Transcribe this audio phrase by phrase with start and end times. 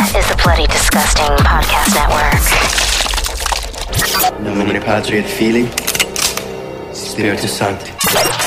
[0.00, 2.34] is the Bloody Disgusting Podcast Network.
[4.40, 5.24] Nomine Patri et
[7.18, 7.92] Filii, Spiritus Sancti.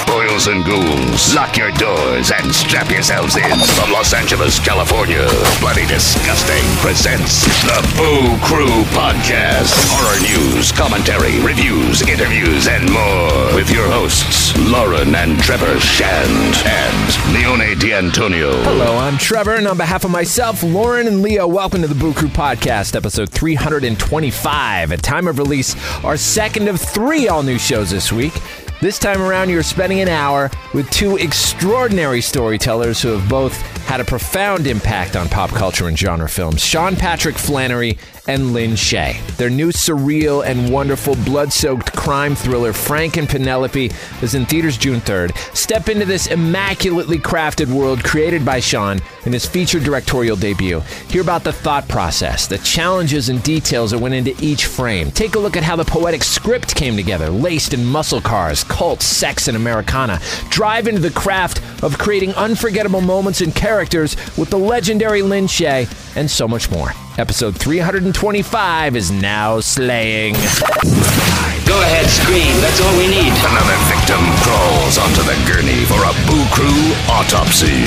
[0.07, 3.59] Boils and ghouls, lock your doors and strap yourselves in.
[3.75, 5.25] From Los Angeles, California,
[5.59, 9.71] Bloody Disgusting presents the Boo Crew Podcast.
[9.91, 13.55] Horror news, commentary, reviews, interviews, and more.
[13.55, 18.51] With your hosts, Lauren and Trevor Shand and Leone D'Antonio.
[18.63, 22.13] Hello, I'm Trevor, and on behalf of myself, Lauren, and Leo, welcome to the Boo
[22.13, 24.91] Crew Podcast, episode 325.
[24.91, 28.33] At time of release, our second of three all new shows this week.
[28.81, 33.99] This time around, you're spending an hour with two extraordinary storytellers who have both had
[33.99, 36.65] a profound impact on pop culture and genre films.
[36.65, 37.99] Sean Patrick Flanery
[38.31, 39.19] and Lin Shaye.
[39.35, 44.77] Their new surreal and wonderful blood soaked crime thriller, Frank and Penelope, is in theaters
[44.77, 45.35] June 3rd.
[45.53, 50.79] Step into this immaculately crafted world created by Sean in his feature directorial debut.
[51.09, 55.11] Hear about the thought process, the challenges and details that went into each frame.
[55.11, 59.01] Take a look at how the poetic script came together, laced in muscle cars, cult,
[59.01, 60.21] sex, and Americana.
[60.49, 65.89] Drive into the craft of creating unforgettable moments and characters with the legendary Lin Shaye
[66.15, 66.91] and so much more.
[67.21, 70.33] Episode 325 is now slaying.
[70.33, 72.59] Go ahead, scream.
[72.61, 73.31] That's all we need.
[73.45, 77.85] Another victim crawls onto the gurney for a Boo Crew autopsy.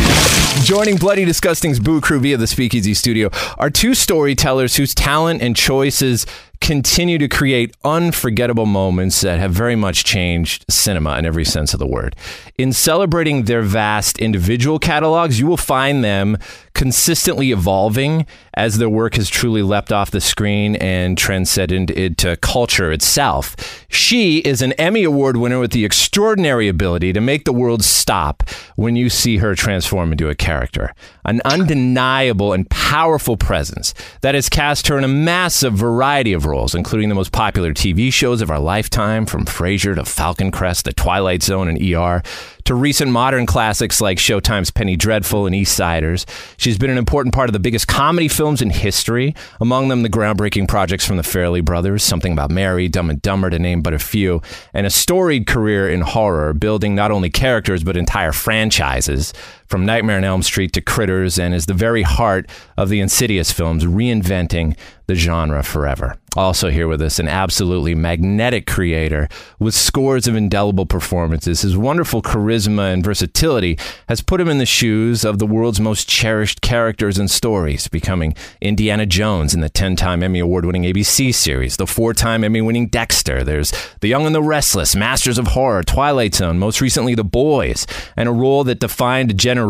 [0.64, 5.56] Joining Bloody Disgusting's Boo Crew via the Speakeasy Studio are two storytellers whose talent and
[5.56, 6.26] choices
[6.60, 11.80] continue to create unforgettable moments that have very much changed cinema in every sense of
[11.80, 12.16] the word.
[12.56, 16.38] In celebrating their vast individual catalogs, you will find them
[16.74, 22.92] consistently evolving as their work has truly leapt off the screen and transcended into culture
[22.92, 23.86] itself.
[23.88, 28.42] She is an Emmy Award winner with the extraordinary ability to make the world stop
[28.76, 30.94] when you see her transform into a character.
[31.24, 36.74] An undeniable and powerful presence that has cast her in a massive variety of roles,
[36.74, 40.92] including the most popular TV shows of our lifetime, from Frasier to Falcon Crest, The
[40.92, 42.22] Twilight Zone, and ER
[42.64, 46.24] to recent modern classics like Showtime's Penny Dreadful and East Siders.
[46.56, 50.08] She's been an important part of the biggest comedy films in history, among them the
[50.08, 53.92] groundbreaking projects from the Farrelly brothers, Something About Mary, Dumb and Dumber, to name but
[53.92, 54.40] a few,
[54.72, 59.34] and a storied career in horror, building not only characters but entire franchises,
[59.74, 63.50] from Nightmare on Elm Street to Critters, and is the very heart of the Insidious
[63.50, 64.76] films, reinventing
[65.06, 66.16] the genre forever.
[66.36, 69.28] Also, here with us, an absolutely magnetic creator
[69.60, 71.62] with scores of indelible performances.
[71.62, 76.08] His wonderful charisma and versatility has put him in the shoes of the world's most
[76.08, 81.32] cherished characters and stories, becoming Indiana Jones in the 10 time Emmy Award winning ABC
[81.32, 83.44] series, the four time Emmy winning Dexter.
[83.44, 87.86] There's The Young and the Restless, Masters of Horror, Twilight Zone, most recently The Boys,
[88.16, 89.63] and a role that defined a generation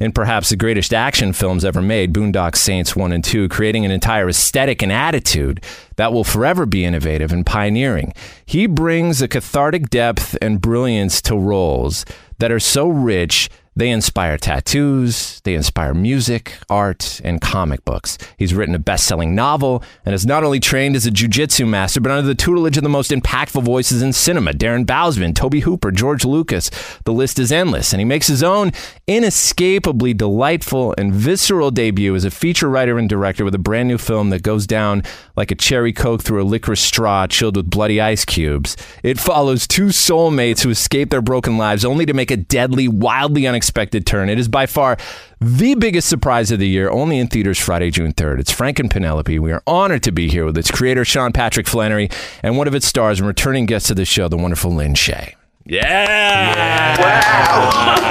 [0.00, 3.90] in perhaps the greatest action films ever made, Boondock Saints 1 and 2, creating an
[3.90, 5.62] entire aesthetic and attitude
[5.96, 8.12] that will forever be innovative and pioneering.
[8.46, 12.04] He brings a cathartic depth and brilliance to roles
[12.38, 18.18] that are so rich they inspire tattoos, they inspire music, art, and comic books.
[18.36, 22.00] He's written a best selling novel and is not only trained as a jujitsu master,
[22.00, 25.90] but under the tutelage of the most impactful voices in cinema Darren Bousman, Tobe Hooper,
[25.90, 26.70] George Lucas.
[27.04, 27.94] The list is endless.
[27.94, 28.72] And he makes his own
[29.06, 33.98] inescapably delightful and visceral debut as a feature writer and director with a brand new
[33.98, 35.02] film that goes down
[35.34, 38.76] like a cherry coke through a licorice straw chilled with bloody ice cubes.
[39.02, 43.46] It follows two soulmates who escape their broken lives only to make a deadly, wildly
[43.46, 44.28] unexpected turn.
[44.28, 44.96] It is by far
[45.40, 48.40] the biggest surprise of the year, only in theaters Friday, June 3rd.
[48.40, 49.38] It's Frank and Penelope.
[49.38, 52.08] We are honored to be here with its creator, Sean Patrick Flanery,
[52.42, 55.34] and one of its stars and returning guest to the show, the wonderful Lin Shaye.
[55.72, 57.00] Yeah.
[57.00, 57.98] Wow.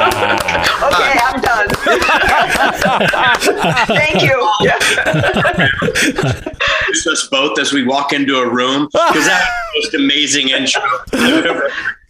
[0.81, 1.67] Okay, I'm done.
[3.87, 4.49] Thank you.
[6.89, 10.81] It's us both as we walk into a room because that's the most amazing intro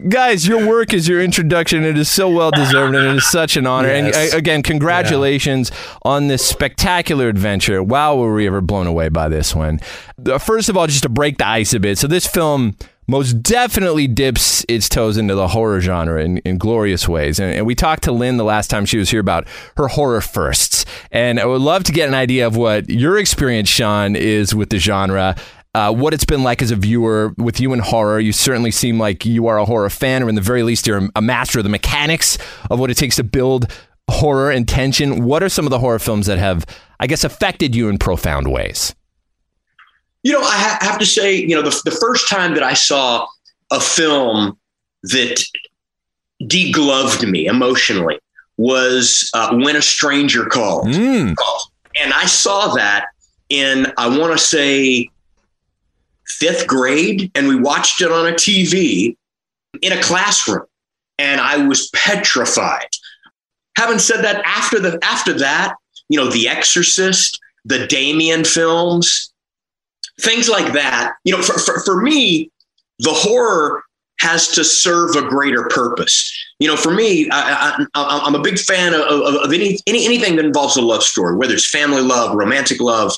[0.09, 1.83] Guys, your work is your introduction.
[1.83, 3.89] It is so well deserved, and it is such an honor.
[3.89, 4.33] And Yes.
[4.33, 5.71] uh, again, congratulations
[6.03, 7.83] on this spectacular adventure.
[7.83, 9.79] Wow, were we ever blown away by this one?
[10.25, 11.97] Uh, First of all, just to break the ice a bit.
[11.99, 12.75] So, this film
[13.11, 17.39] most definitely dips its toes into the horror genre in, in glorious ways.
[17.39, 20.21] And, and we talked to Lin the last time she was here about her horror
[20.21, 20.85] firsts.
[21.11, 24.69] And I would love to get an idea of what your experience, Sean, is with
[24.69, 25.35] the genre.
[25.75, 28.19] Uh, what it's been like as a viewer with you in horror.
[28.19, 31.09] You certainly seem like you are a horror fan, or in the very least, you're
[31.15, 32.37] a master of the mechanics
[32.69, 33.71] of what it takes to build
[34.09, 35.23] horror and tension.
[35.23, 36.65] What are some of the horror films that have,
[36.99, 38.95] I guess, affected you in profound ways?
[40.23, 42.73] You know, I ha- have to say, you know, the, the first time that I
[42.73, 43.27] saw
[43.71, 44.57] a film
[45.03, 45.43] that
[46.43, 48.19] degloved me emotionally
[48.57, 50.87] was uh, When a Stranger Called.
[50.87, 51.35] Mm.
[52.01, 53.07] And I saw that
[53.49, 55.09] in I want to say
[56.27, 59.15] fifth grade, and we watched it on a TV
[59.81, 60.65] in a classroom,
[61.17, 62.87] and I was petrified.
[63.77, 65.75] Having said that, after the after that,
[66.09, 69.30] you know, The Exorcist, the Damien films,
[70.21, 71.15] things like that.
[71.23, 72.51] You know, for, for, for me,
[72.99, 73.83] the horror
[74.19, 76.31] has to serve a greater purpose.
[76.59, 80.35] You know, for me, I, am a big fan of, of, of any, any, anything
[80.35, 83.17] that involves a love story, whether it's family love, romantic love,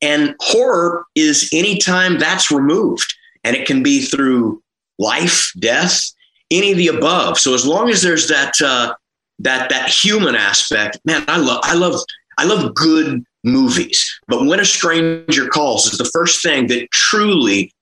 [0.00, 3.12] and horror is anytime that's removed,
[3.44, 4.62] and it can be through
[4.98, 6.12] life, death,
[6.50, 7.38] any of the above.
[7.38, 8.94] So as long as there's that uh,
[9.40, 12.00] that that human aspect, man, I love I love
[12.38, 14.20] I love good movies.
[14.28, 17.72] But when a stranger calls is the first thing that truly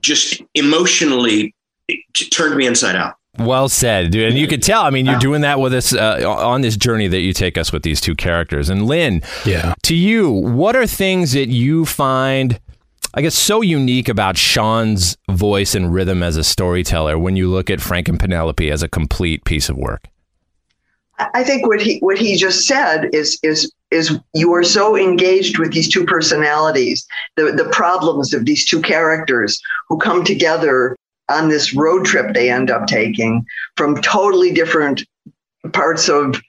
[0.00, 1.54] just emotionally
[2.30, 3.14] turned me inside out.
[3.38, 4.28] Well said, dude.
[4.28, 4.82] And you could tell.
[4.82, 7.72] I mean, you're doing that with us uh, on this journey that you take us
[7.72, 8.68] with these two characters.
[8.68, 9.72] And Lin, yeah.
[9.84, 12.60] To you, what are things that you find,
[13.14, 17.70] I guess, so unique about Sean's voice and rhythm as a storyteller when you look
[17.70, 20.08] at Frank and Penelope as a complete piece of work?
[21.18, 25.58] I think what he what he just said is is is you are so engaged
[25.58, 27.06] with these two personalities,
[27.36, 30.96] the the problems of these two characters who come together
[31.28, 33.44] on this road trip they end up taking
[33.76, 35.04] from totally different
[35.72, 36.40] parts of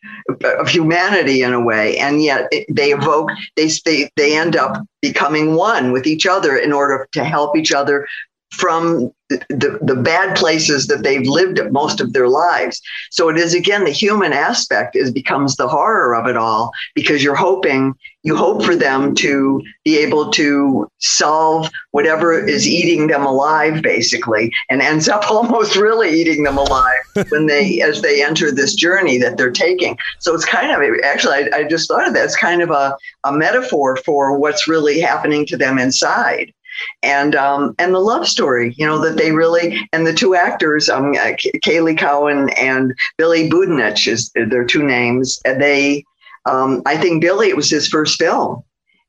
[0.44, 1.98] of humanity in a way.
[1.98, 6.57] And yet it, they evoke they, they they end up becoming one with each other
[6.57, 8.07] in order to help each other
[8.54, 12.82] from the, the bad places that they've lived most of their lives.
[13.10, 17.24] So it is again the human aspect is becomes the horror of it all because
[17.24, 23.26] you're hoping you hope for them to be able to solve whatever is eating them
[23.26, 28.52] alive basically and ends up almost really eating them alive when they as they enter
[28.52, 32.14] this journey that they're taking so it's kind of actually I, I just thought of
[32.14, 32.96] that it's kind of a,
[33.26, 36.54] a metaphor for what's really happening to them inside
[37.02, 40.90] and um, and the love story, you know, that they really and the two actors,
[40.90, 41.34] um, uh,
[41.64, 45.40] Kaylee Cowan and Billy Budinich is their two names.
[45.46, 46.04] And they,
[46.46, 48.64] um, I think Billy, it was his first film.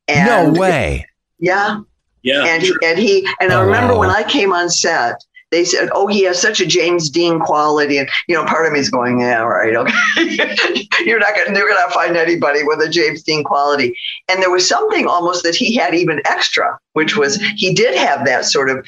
[0.09, 1.07] And no way.
[1.39, 1.81] Yeah.
[2.23, 2.45] Yeah.
[2.47, 5.23] And he, and he and I remember when I came on set,
[5.55, 8.73] they said, "Oh, he has such a James Dean quality," and you know, part of
[8.73, 12.81] me is going, "Yeah, right, okay." you're not going, you're going to find anybody with
[12.81, 13.97] a James Dean quality.
[14.29, 18.25] And there was something almost that he had even extra, which was he did have
[18.27, 18.85] that sort of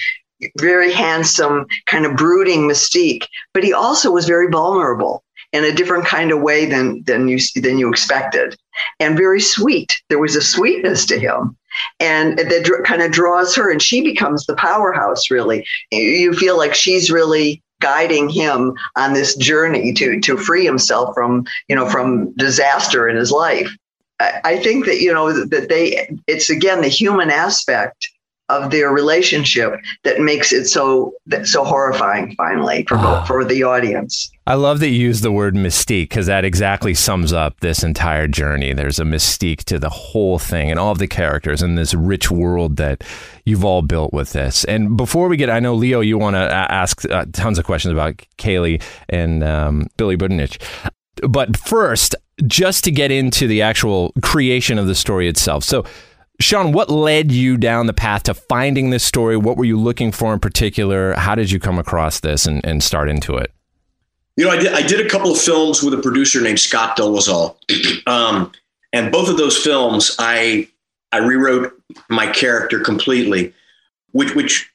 [0.59, 5.23] very handsome, kind of brooding mystique, but he also was very vulnerable
[5.53, 8.57] in a different kind of way than than you than you expected,
[9.01, 9.95] and very sweet.
[10.09, 11.57] There was a sweetness to him
[12.01, 15.67] and that kind of draws her and she becomes the powerhouse really.
[15.91, 21.45] You feel like she's really guiding him on this journey to to free himself from
[21.69, 23.71] you know from disaster in his life.
[24.21, 28.09] I, I think that you know that they it's again the human aspect
[28.49, 31.13] of their relationship that makes it so
[31.45, 33.25] so horrifying finally for both, ah.
[33.25, 34.31] for the audience.
[34.47, 38.29] I love that you use the word mystique because that exactly sums up this entire
[38.29, 38.73] journey.
[38.73, 42.31] There's a mystique to the whole thing and all of the characters and this rich
[42.31, 43.03] world that
[43.45, 44.65] you've all built with this.
[44.65, 47.93] And before we get, I know Leo, you want to ask uh, tons of questions
[47.93, 50.63] about Kaylee and um, Billy Budinich.
[51.29, 52.15] But first,
[52.47, 55.65] just to get into the actual creation of the story itself.
[55.65, 55.85] So
[56.39, 59.37] Sean, what led you down the path to finding this story?
[59.37, 61.15] What were you looking for in particular?
[61.15, 63.53] How did you come across this and, and start into it?
[64.37, 66.97] You know, I did, I did a couple of films with a producer named Scott
[66.99, 67.57] Dolezal.
[68.07, 68.53] um,
[68.93, 70.69] and both of those films, I,
[71.11, 71.73] I rewrote
[72.11, 73.55] my character completely,
[74.13, 74.71] which, which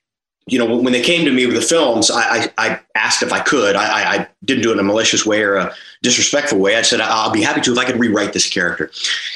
[0.47, 3.31] you know, when they came to me with the films, I, I, I asked if
[3.31, 3.75] I could.
[3.75, 6.75] I, I, didn't do it in a malicious way or a disrespectful way.
[6.75, 8.89] I said, I'll be happy to if I could rewrite this character.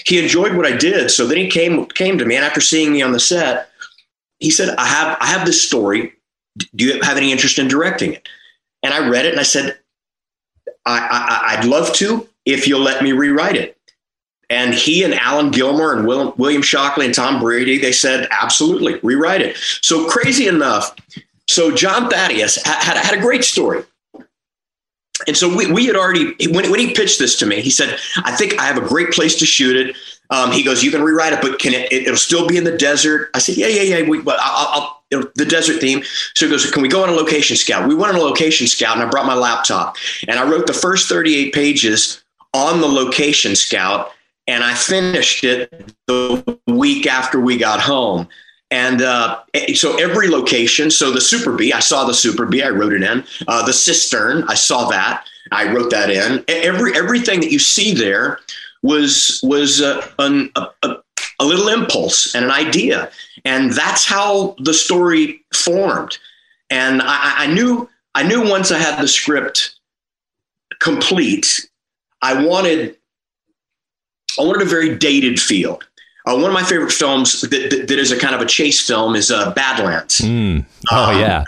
[0.06, 1.12] He enjoyed what I did.
[1.12, 2.36] So then he came, came to me.
[2.36, 3.70] And after seeing me on the set,
[4.40, 6.14] he said, I have, I have this story.
[6.76, 8.28] Do you have any interest in directing it?
[8.82, 9.78] And I read it and I said,
[10.86, 13.75] I, I, I'd love to if you'll let me rewrite it.
[14.50, 19.00] And he and Alan Gilmore and Will, William Shockley and Tom Brady, they said, absolutely,
[19.02, 19.58] rewrite it.
[19.82, 20.96] So crazy enough.
[21.48, 23.84] So John Thaddeus had, had a great story.
[25.28, 27.98] And so we, we had already, when, when he pitched this to me, he said,
[28.18, 29.96] I think I have a great place to shoot it.
[30.30, 32.64] Um, he goes, you can rewrite it, but can it, it, will still be in
[32.64, 33.30] the desert.
[33.34, 34.10] I said, yeah, yeah, yeah.
[34.10, 36.04] We, but I'll, I'll the desert theme.
[36.34, 37.88] So he goes, can we go on a location scout?
[37.88, 39.98] We went on a location scout and I brought my laptop
[40.28, 42.24] and I wrote the first 38 pages
[42.54, 44.12] on the location scout
[44.48, 48.28] and I finished it the week after we got home.
[48.72, 49.42] And uh,
[49.74, 53.04] so every location, so the Super Bee, I saw the Super Bee, I wrote it
[53.04, 53.24] in.
[53.48, 56.44] Uh, the cistern, I saw that, I wrote that in.
[56.48, 58.40] Every everything that you see there
[58.82, 60.98] was was uh, an, a, a,
[61.40, 63.12] a little impulse and an idea.
[63.46, 66.18] And that's how the story formed.
[66.70, 69.76] And I, I knew I knew once I had the script
[70.80, 71.70] complete,
[72.22, 72.98] I wanted
[74.40, 75.80] I wanted a very dated feel.
[76.26, 78.86] Uh, one of my favorite films that, that, that is a kind of a chase
[78.86, 80.22] film is uh, Badlands.
[80.22, 80.66] Mm.
[80.92, 81.44] Oh Um, yeah.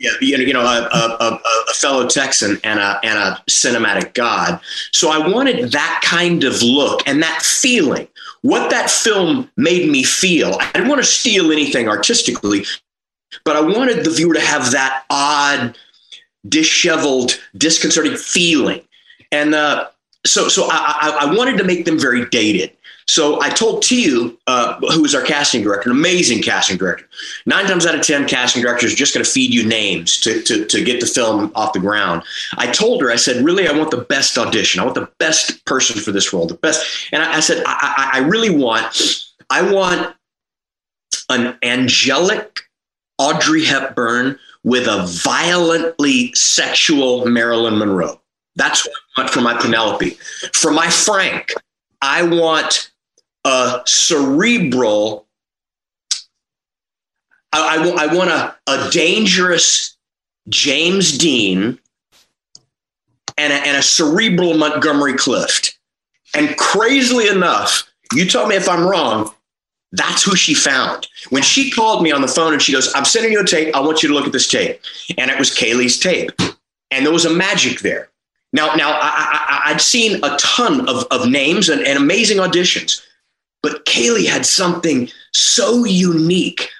[0.00, 3.42] yeah, you know, you know, a, a, a, a fellow Texan and a and a
[3.50, 4.60] cinematic god.
[4.92, 8.08] So I wanted that kind of look and that feeling.
[8.40, 10.56] What that film made me feel.
[10.60, 12.64] I didn't want to steal anything artistically,
[13.44, 15.76] but I wanted the viewer to have that odd,
[16.48, 18.82] disheveled, disconcerting feeling.
[19.32, 19.88] And uh,
[20.26, 22.76] so, so I, I, I wanted to make them very dated.
[23.06, 27.06] So I told Tiu, uh, who is our casting director, an amazing casting director.
[27.44, 30.40] Nine times out of ten, casting directors are just going to feed you names to,
[30.42, 32.22] to, to get the film off the ground.
[32.56, 34.80] I told her, I said, really, I want the best audition.
[34.80, 37.12] I want the best person for this role, the best.
[37.12, 40.16] And I, I said, I, I, I really want, I want
[41.28, 42.60] an angelic
[43.18, 48.18] Audrey Hepburn with a violently sexual Marilyn Monroe.
[48.56, 50.10] That's what I want for my Penelope.
[50.52, 51.52] For my Frank,
[52.00, 52.92] I want
[53.44, 55.26] a cerebral.
[57.52, 59.96] I, I, want, I want a, a dangerous
[60.48, 61.78] James Dean
[63.36, 65.78] and a, and a cerebral Montgomery Clift.
[66.34, 69.32] And crazily enough, you tell me if I'm wrong,
[69.92, 71.06] that's who she found.
[71.30, 73.74] When she called me on the phone and she goes, I'm sending you a tape.
[73.76, 74.80] I want you to look at this tape.
[75.18, 76.32] And it was Kaylee's tape.
[76.90, 78.10] And there was a magic there.
[78.54, 83.02] Now, now I, I, I'd seen a ton of, of names and, and amazing auditions,
[83.62, 86.70] but Kaylee had something so unique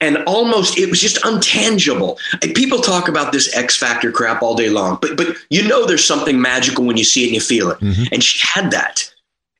[0.00, 2.18] and almost it was just untangible.
[2.54, 6.04] People talk about this X factor crap all day long, but but you know there's
[6.04, 7.80] something magical when you see it and you feel it.
[8.12, 9.10] And she had that.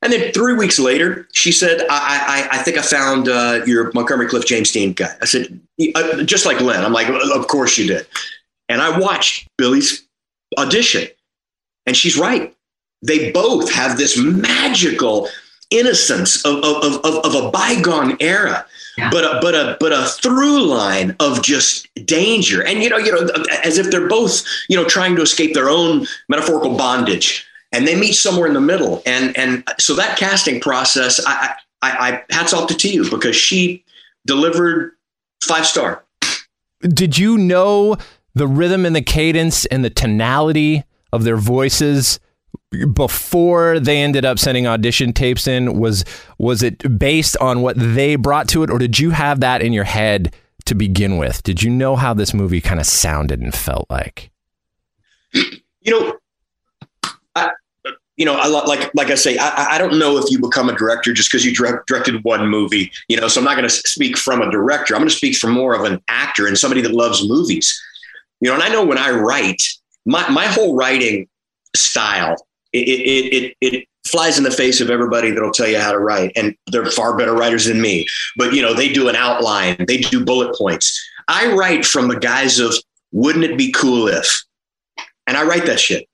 [0.01, 3.91] And then three weeks later, she said, "I I, I think I found uh, your
[3.93, 5.59] Montgomery Clift James Dean guy." I said,
[5.95, 8.05] uh, "Just like Lin." I'm like, "Of course you did."
[8.69, 10.05] And I watched Billy's
[10.57, 11.07] audition,
[11.85, 12.55] and she's right.
[13.01, 15.29] They both have this magical
[15.69, 18.65] innocence of of, of, of a bygone era
[19.11, 22.63] but a, but a but a through line of just danger.
[22.63, 25.69] And you know you know as if they're both you know trying to escape their
[25.69, 27.45] own metaphorical bondage.
[27.71, 29.01] And they meet somewhere in the middle.
[29.05, 33.83] And and so that casting process i i, I hats off to Tiu because she
[34.25, 34.93] delivered
[35.43, 36.03] five star.
[36.81, 37.97] Did you know
[38.33, 40.83] the rhythm and the cadence and the tonality
[41.15, 42.19] of their voices
[42.93, 45.79] before they ended up sending audition tapes in?
[45.79, 46.05] Was
[46.37, 49.73] was it based on what they brought to it, or did you have that in
[49.73, 51.43] your head to begin with?
[51.43, 54.31] Did you know how this movie kind of sounded and felt like?
[55.33, 56.17] you know
[57.35, 57.51] I,
[58.17, 60.75] you know, I, like like I say, I, I don't know if you become a
[60.75, 62.91] director just because you direct, directed one movie.
[63.09, 64.95] You know, so I'm not going to speak from a director.
[64.95, 67.81] I'm going to speak from more of an actor and somebody that loves movies.
[68.39, 69.61] You know, and I know when I write,
[70.05, 71.27] my my whole writing
[71.75, 72.35] style
[72.73, 75.99] it it it, it flies in the face of everybody that'll tell you how to
[75.99, 78.05] write, and they're far better writers than me.
[78.37, 81.03] But you know, they do an outline, they do bullet points.
[81.27, 82.75] I write from the guise of
[83.11, 84.43] "Wouldn't it be cool if?"
[85.27, 86.07] and I write that shit.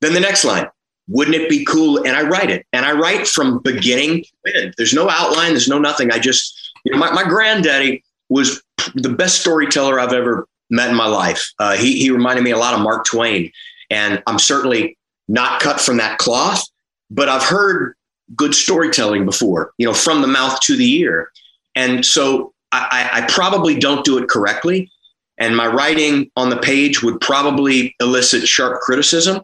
[0.00, 0.66] Then the next line,
[1.08, 1.98] wouldn't it be cool?
[1.98, 2.66] And I write it.
[2.72, 4.74] And I write from beginning to end.
[4.76, 6.10] There's no outline, there's no nothing.
[6.10, 8.62] I just, you know, my, my granddaddy was
[8.94, 11.52] the best storyteller I've ever met in my life.
[11.58, 13.50] Uh, he, he reminded me a lot of Mark Twain.
[13.90, 16.64] And I'm certainly not cut from that cloth,
[17.10, 17.94] but I've heard
[18.34, 21.30] good storytelling before, you know, from the mouth to the ear.
[21.76, 24.90] And so I, I, probably don't do it correctly.
[25.38, 29.42] And my writing on the page would probably elicit sharp criticism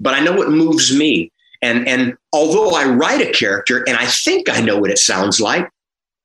[0.00, 1.32] but I know what moves me.
[1.60, 5.40] And and although I write a character and I think I know what it sounds
[5.40, 5.68] like,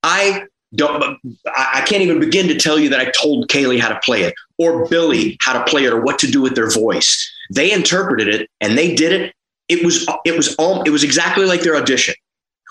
[0.04, 1.20] I don't.
[1.56, 4.34] I can't even begin to tell you that I told Kaylee how to play it
[4.58, 7.32] or Billy how to play it or what to do with their voice.
[7.54, 9.34] They interpreted it and they did it.
[9.68, 12.16] It was it was all it was exactly like their audition.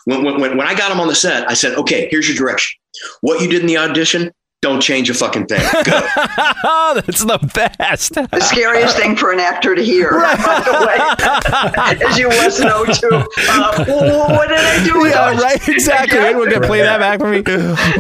[0.05, 2.79] When when when I got them on the set, I said, "Okay, here's your direction.
[3.21, 4.33] What you did in the audition,
[4.63, 5.61] don't change a fucking thing.
[5.85, 5.91] Go."
[6.95, 7.39] That's the
[7.79, 8.15] best.
[8.15, 12.85] The scariest thing for an actor to hear, by the way, as you must know
[12.87, 13.27] too.
[13.49, 15.07] Uh, what did I do?
[15.09, 15.43] yeah, those?
[15.43, 15.69] right.
[15.69, 16.19] Exactly.
[16.23, 17.43] Anyone can play that back for me?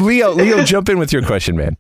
[0.02, 1.76] Leo, Leo, jump in with your question, man.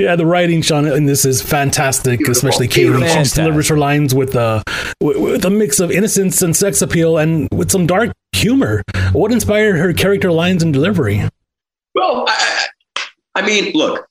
[0.00, 2.32] Yeah, the writing, Sean, in this is fantastic, Beautiful.
[2.48, 2.98] especially Kaylee.
[2.98, 3.44] She Fantastic.
[3.44, 4.64] delivers her lines with a
[5.00, 8.82] with, with a mix of innocence and sex appeal, and with some dark humor.
[9.12, 11.22] What inspired her character lines and delivery?
[11.94, 12.66] Well, I,
[13.34, 14.06] I mean, look,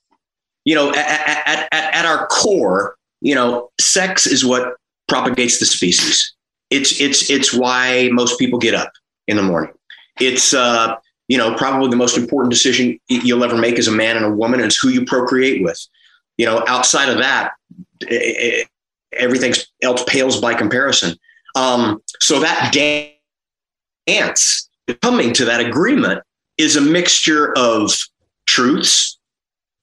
[0.66, 4.75] you know, at, at, at, at our core, you know, sex is what
[5.08, 6.34] propagates the species.
[6.70, 8.92] It's it's it's why most people get up
[9.28, 9.74] in the morning.
[10.20, 10.96] It's uh,
[11.28, 14.32] you know, probably the most important decision you'll ever make as a man and a
[14.32, 15.80] woman is who you procreate with.
[16.38, 17.51] You know, outside of that,
[19.13, 21.18] everything else pales by comparison.
[21.56, 22.74] Um, so that
[24.08, 24.70] dance,
[25.01, 26.22] coming to that agreement,
[26.58, 27.92] is a mixture of
[28.48, 29.17] truths,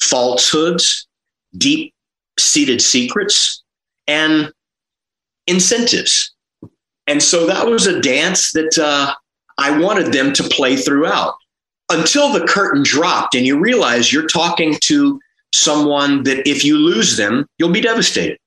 [0.03, 1.07] falsehoods,
[1.57, 1.95] deep
[2.39, 3.63] seated secrets,
[4.07, 4.53] and
[5.47, 6.35] incentives.
[7.07, 9.15] And so that was a dance that uh,
[9.57, 11.35] I wanted them to play throughout
[11.91, 15.19] until the curtain dropped and you realize you're talking to
[15.55, 18.39] someone that if you lose them, you'll be devastated.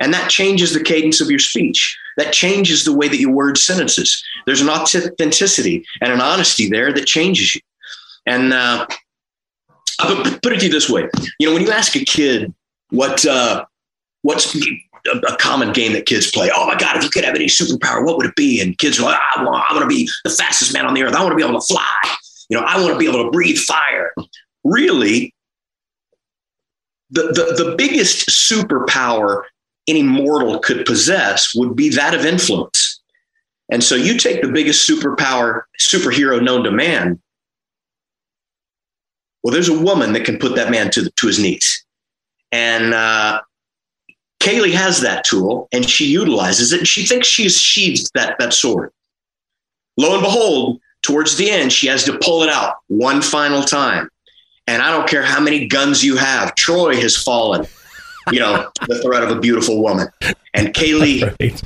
[0.00, 1.96] And that changes the cadence of your speech.
[2.16, 4.22] That changes the way that you word sentences.
[4.46, 7.60] There's an authenticity and an honesty there that changes you.
[8.26, 8.86] And uh,
[10.00, 12.52] I'll put it to you this way: you know, when you ask a kid
[12.90, 13.64] what uh,
[14.22, 17.34] what's a, a, common game that kids play, oh my God, if you could have
[17.34, 18.60] any superpower, what would it be?
[18.60, 21.02] And kids are like, I want, I want to be the fastest man on the
[21.02, 21.14] earth.
[21.14, 22.16] I want to be able to fly.
[22.48, 24.12] You know, I want to be able to breathe fire.
[24.64, 25.34] Really,
[27.10, 29.44] the, the, the biggest superpower
[29.86, 33.00] any mortal could possess would be that of influence.
[33.70, 37.20] And so you take the biggest superpower, superhero known to man.
[39.48, 41.82] Well, there's a woman that can put that man to, to his knees.
[42.52, 43.40] And uh,
[44.40, 48.52] Kaylee has that tool and she utilizes it and she thinks she's sheathed that, that
[48.52, 48.92] sword.
[49.96, 54.10] Lo and behold, towards the end, she has to pull it out one final time.
[54.66, 57.66] And I don't care how many guns you have, Troy has fallen
[58.32, 60.08] you know, the threat of a beautiful woman.
[60.54, 61.62] And Kaylee, right.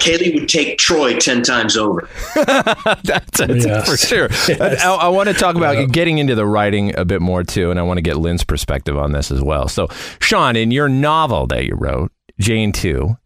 [0.00, 2.08] Kaylee would take Troy 10 times over.
[2.34, 3.90] that's, that's yes.
[3.90, 4.28] for sure.
[4.48, 4.82] Yes.
[4.82, 5.86] I, I, want to talk about yeah.
[5.86, 7.70] getting into the writing a bit more too.
[7.70, 9.68] And I want to get Lin's perspective on this as well.
[9.68, 9.88] So,
[10.20, 13.16] Sean, in your novel that you wrote, Jane 2,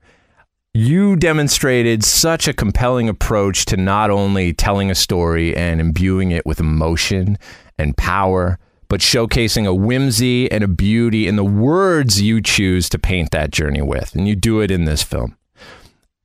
[0.75, 6.47] you demonstrated such a compelling approach to not only telling a story and imbuing it
[6.47, 7.37] with emotion
[7.79, 8.59] and power,
[8.93, 13.51] but showcasing a whimsy and a beauty in the words you choose to paint that
[13.51, 14.15] journey with.
[14.15, 15.39] And you do it in this film.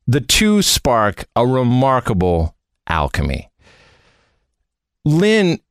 [0.05, 2.57] The two spark a remarkable
[2.89, 3.49] alchemy.
[5.05, 5.61] Lin,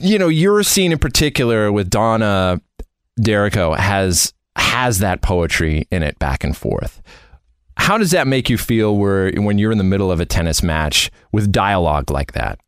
[0.00, 2.60] you know, your scene in particular with Donna
[3.14, 7.00] D'Errico has has that poetry in it back and forth.
[7.76, 10.64] How does that make you feel where when you're in the middle of a tennis
[10.64, 12.58] match with dialogue like that?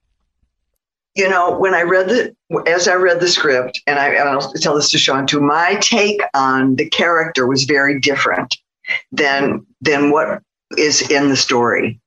[1.15, 2.35] You know, when I read the,
[2.67, 5.77] as I read the script, and I, and I'll tell this to Sean too, my
[5.81, 8.57] take on the character was very different
[9.11, 10.43] than than what
[10.79, 12.01] is in the story.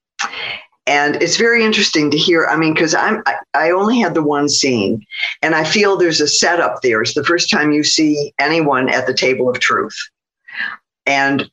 [0.88, 2.46] And it's very interesting to hear.
[2.46, 5.06] I mean, because I'm I, I only had the one scene,
[5.42, 7.02] and I feel there's a setup there.
[7.02, 9.98] It's the first time you see anyone at the table of truth,
[11.06, 11.50] and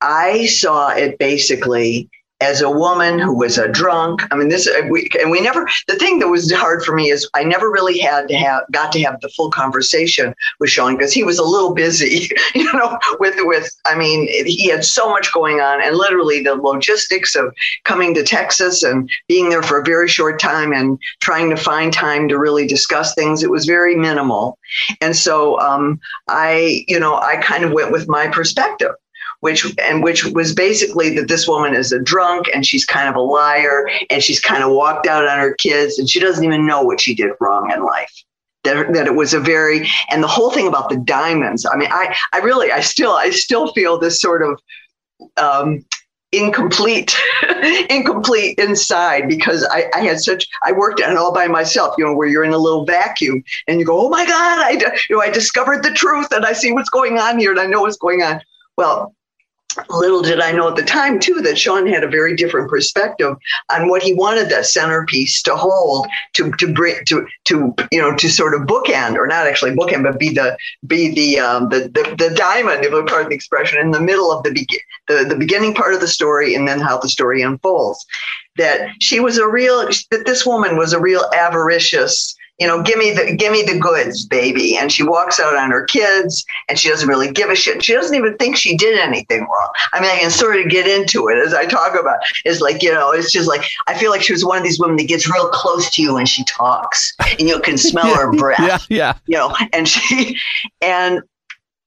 [0.00, 4.22] I saw it basically as a woman who was a drunk.
[4.30, 5.68] I mean, this we, and we never.
[5.86, 8.92] The thing that was hard for me is I never really had to have got
[8.92, 12.98] to have the full conversation with Sean because he was a little busy, you know.
[13.20, 17.54] With with, I mean, he had so much going on, and literally the logistics of
[17.84, 21.92] coming to Texas and being there for a very short time and trying to find
[21.92, 23.42] time to really discuss things.
[23.42, 24.58] It was very minimal,
[25.00, 28.92] and so um, I, you know, I kind of went with my perspective
[29.44, 33.14] which and which was basically that this woman is a drunk and she's kind of
[33.14, 36.66] a liar and she's kind of walked out on her kids and she doesn't even
[36.66, 38.10] know what she did wrong in life.
[38.62, 41.66] That, that it was a very and the whole thing about the diamonds.
[41.70, 44.58] I mean, I I really I still I still feel this sort of
[45.36, 45.84] um,
[46.32, 47.14] incomplete
[47.90, 52.04] incomplete inside because I, I, had such I worked on it all by myself you
[52.04, 55.16] know where you're in a little vacuum and you go oh my god I you
[55.16, 57.82] know I discovered the truth and I see what's going on here and I know
[57.82, 58.40] what's going on
[58.76, 59.14] well
[59.90, 63.36] little did I know at the time too that Sean had a very different perspective
[63.70, 68.14] on what he wanted that centerpiece to hold to to bring to to you know
[68.16, 70.56] to sort of bookend or not actually bookend but be the
[70.86, 74.30] be the um, the, the, the diamond if I pardon the expression in the middle
[74.30, 74.68] of the be-
[75.08, 78.04] the the beginning part of the story and then how the story unfolds.
[78.56, 82.98] That she was a real that this woman was a real avaricious you know, give
[82.98, 84.76] me the give me the goods, baby.
[84.76, 87.82] And she walks out on her kids and she doesn't really give a shit.
[87.82, 89.70] She doesn't even think she did anything wrong.
[89.92, 92.82] I mean, I can sort of get into it as I talk about it's like,
[92.82, 95.08] you know, it's just like I feel like she was one of these women that
[95.08, 98.60] gets real close to you when she talks and you can smell yeah, her breath.
[98.60, 99.18] Yeah, yeah.
[99.26, 100.38] You know, and she
[100.80, 101.22] and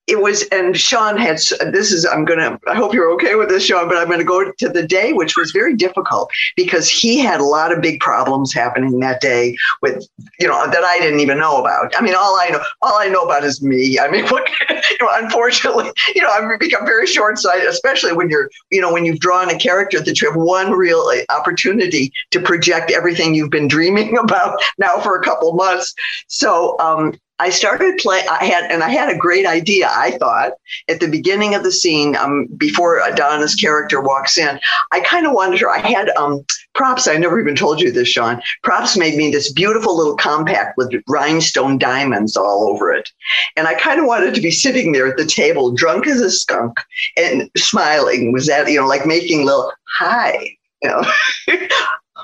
[0.08, 3.50] it was, and Sean had this is, I'm going to, I hope you're okay with
[3.50, 6.90] this, Sean, but I'm going to go to the day, which was very difficult because
[6.90, 10.08] he had a lot of big problems happening that day with,
[10.40, 11.94] you know, that I didn't even know about.
[11.98, 14.00] I mean, all I know, all I know about is me.
[14.00, 18.30] I mean, what, you know, unfortunately, you know, I've become very short sighted, especially when
[18.30, 22.40] you're, you know, when you've drawn a character that you have one real opportunity to
[22.40, 25.94] project everything you've been dreaming about now for a couple months.
[26.28, 28.24] So, um, I started play.
[28.30, 29.90] I had, and I had a great idea.
[29.92, 30.54] I thought
[30.88, 34.60] at the beginning of the scene, um, before Donna's character walks in,
[34.92, 35.70] I kind of wanted her.
[35.70, 37.08] I had um, props.
[37.08, 38.42] I never even told you this, Sean.
[38.64, 43.10] Props made me this beautiful little compact with rhinestone diamonds all over it,
[43.56, 46.32] and I kind of wanted to be sitting there at the table, drunk as a
[46.32, 46.80] skunk,
[47.18, 48.32] and smiling.
[48.32, 51.04] Was that you know, like making little hi, you know.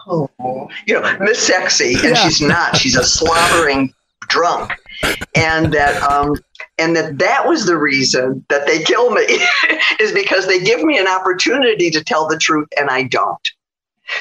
[0.07, 2.15] oh, you know, Miss Sexy, and yeah.
[2.15, 2.75] she's not.
[2.77, 3.93] She's a slobbering
[4.27, 4.71] drunk
[5.35, 6.35] and that um,
[6.77, 9.23] and that that was the reason that they kill me
[9.99, 13.47] is because they give me an opportunity to tell the truth and I don't.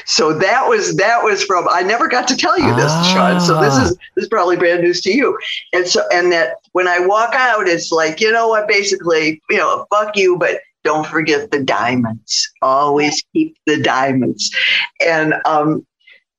[0.04, 3.12] So that was that was from I never got to tell you this, ah.
[3.14, 3.40] Sean.
[3.40, 5.38] So this is this is probably brand news to you.
[5.72, 9.56] And so and that when I walk out, it's like, you know what, basically, you
[9.56, 12.50] know, fuck you, but don't forget the diamonds.
[12.62, 14.54] Always keep the diamonds.
[15.04, 15.86] And um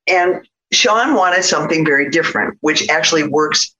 [0.07, 3.75] and Sean wanted something very different, which actually works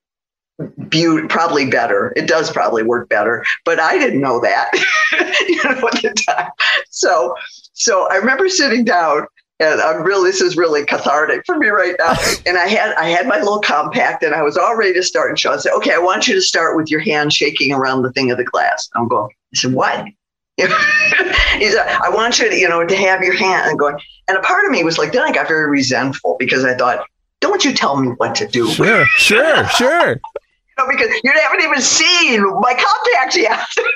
[0.89, 2.13] be- probably better.
[2.16, 4.70] It does probably work better, but I didn't know that,
[5.48, 6.52] you know, at the time.
[6.89, 7.36] So,
[7.74, 9.28] so I remember sitting down
[9.60, 12.16] and I'm really this is really cathartic for me right now.
[12.46, 15.30] And I had I had my little compact and I was all ready to start.
[15.30, 18.12] And Sean said, "Okay, I want you to start with your hand shaking around the
[18.12, 19.32] thing of the glass." I'm going.
[19.54, 20.06] I said, "What?"
[20.58, 23.98] he said, "I want you to you know to have your hand." And going.
[24.28, 27.06] And a part of me was like, then I got very resentful because I thought,
[27.39, 30.22] "Don't you tell me what to do?" Sure, sure, sure
[30.78, 33.60] know, because you haven't even seen my contacts yet.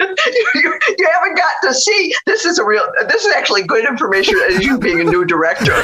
[0.56, 2.13] you, you, haven't got to see.
[2.26, 2.88] This is a real.
[3.08, 5.74] This is actually good information as you being a new director.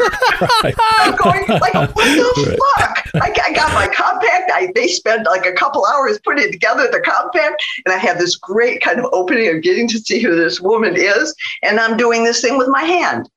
[0.64, 3.08] I'm going like, what the fuck?
[3.16, 4.52] I, I, got my compact.
[4.54, 8.36] I they spent like a couple hours putting together the compact, and I have this
[8.36, 12.24] great kind of opening of getting to see who this woman is, and I'm doing
[12.24, 13.30] this thing with my hand.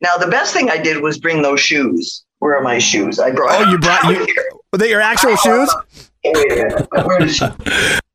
[0.00, 2.24] Now, the best thing I did was bring those shoes.
[2.38, 3.18] Where are my shoes?
[3.18, 3.60] I brought.
[3.60, 4.26] Oh, you brought you.
[4.72, 5.74] Were they your actual shoes?
[6.24, 6.88] Wait a minute.
[7.06, 7.44] Where she?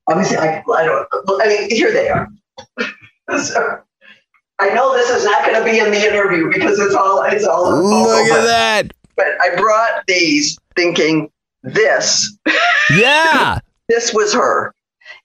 [0.07, 1.07] Obviously, I, I don't.
[1.41, 2.27] I mean, here they are.
[3.37, 3.79] so,
[4.59, 7.45] I know this is not going to be in the interview because it's all it's
[7.45, 7.71] all.
[7.71, 8.91] Look at that.
[9.15, 11.31] But I brought these thinking
[11.63, 12.37] this.
[12.91, 13.59] Yeah.
[13.87, 14.73] this was her,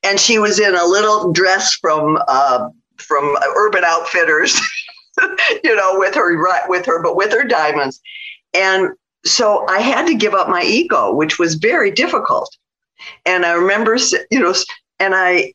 [0.02, 2.68] and she was in a little dress from uh,
[2.98, 4.60] from Urban Outfitters.
[5.64, 6.36] you know, with her
[6.68, 8.02] with her, but with her diamonds,
[8.52, 8.90] and
[9.24, 12.54] so I had to give up my ego, which was very difficult.
[13.26, 13.96] And I remember,
[14.30, 14.54] you know,
[14.98, 15.52] and I,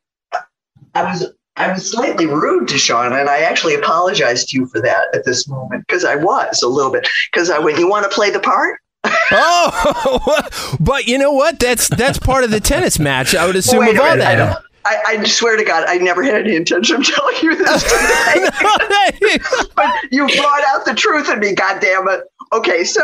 [0.95, 4.81] I was, I was slightly rude to Sean, and I actually apologized to you for
[4.81, 7.07] that at this moment because I was a little bit.
[7.31, 10.47] Because I went, "You want to play the part?" oh,
[10.79, 11.59] but you know what?
[11.59, 13.35] That's that's part of the tennis match.
[13.35, 14.63] I would assume well, of all that.
[14.85, 19.37] I, I, swear to God, I never had any intention of telling you this today.
[19.75, 23.01] but you brought out the truth in me, God damn it okay, so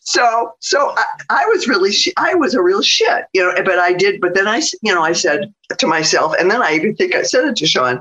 [0.00, 3.54] so so I, I, was really I was a real shit, you know.
[3.64, 6.74] But I did, but then I you know I said to myself, and then I
[6.74, 8.00] even think I said it to Sean.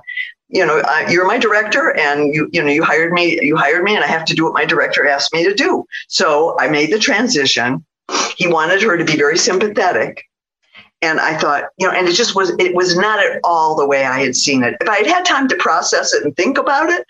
[0.50, 3.40] You know, I, you're my director, and you you know you hired me.
[3.42, 5.86] You hired me, and I have to do what my director asked me to do.
[6.08, 7.86] So I made the transition.
[8.38, 10.24] He wanted her to be very sympathetic,
[11.02, 13.88] and I thought, you know, and it just was it was not at all the
[13.88, 14.76] way I had seen it.
[14.82, 17.06] If I had had time to process it and think about it,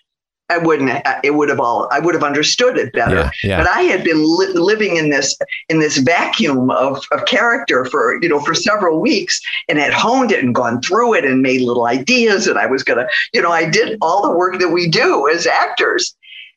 [0.50, 0.90] I wouldn't.
[1.24, 1.90] It would have all.
[1.92, 3.16] I would have understood it better.
[3.16, 3.58] Yeah, yeah.
[3.58, 8.22] But I had been li- living in this in this vacuum of of character for
[8.22, 11.62] you know for several weeks, and had honed it and gone through it and made
[11.62, 12.48] little ideas.
[12.48, 15.48] And I was gonna, you know, I did all the work that we do as
[15.48, 16.16] actors.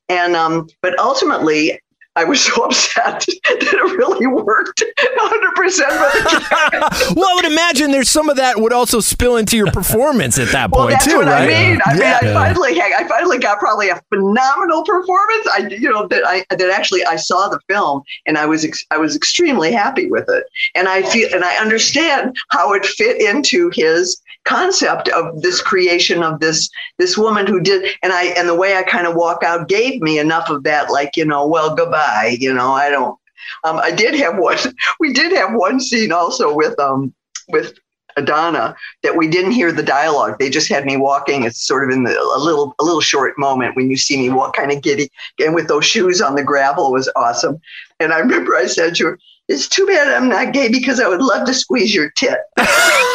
[0.08, 1.80] And um, but ultimately,
[2.20, 5.80] I was so upset that it really worked 100%.
[7.16, 10.48] well, I would imagine there's some of that would also spill into your performance at
[10.48, 11.44] that well, point that's too, what right?
[11.44, 12.18] I mean, I yeah.
[12.20, 15.48] mean, I finally, I finally got probably a phenomenal performance.
[15.54, 18.84] I, you know, that I that actually I saw the film and I was ex-
[18.90, 23.22] I was extremely happy with it, and I feel and I understand how it fit
[23.22, 28.48] into his concept of this creation of this this woman who did and i and
[28.48, 31.46] the way i kind of walk out gave me enough of that like you know
[31.46, 33.18] well goodbye you know i don't
[33.64, 34.56] um, i did have one
[35.00, 37.12] we did have one scene also with um
[37.48, 37.74] with
[38.16, 40.38] Adana that we didn't hear the dialogue.
[40.38, 41.44] They just had me walking.
[41.44, 44.30] It's sort of in the, a little a little short moment when you see me
[44.30, 47.60] walk kind of giddy and with those shoes on the gravel was awesome.
[47.98, 49.18] And I remember I said to her,
[49.48, 52.38] "It's too bad I'm not gay because I would love to squeeze your tit."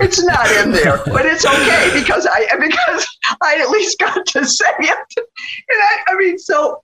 [0.00, 3.06] it's not in there, but it's okay because I because
[3.42, 4.98] I at least got to say it.
[5.16, 5.26] And
[5.70, 6.82] I, I mean, so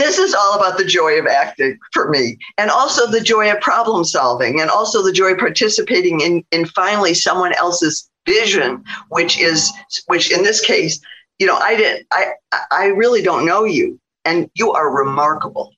[0.00, 3.60] this is all about the joy of acting for me and also the joy of
[3.60, 9.38] problem solving and also the joy of participating in in finally someone else's vision which
[9.38, 9.70] is
[10.06, 11.00] which in this case
[11.38, 12.32] you know i didn't i
[12.70, 15.70] i really don't know you and you are remarkable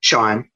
[0.00, 0.48] sean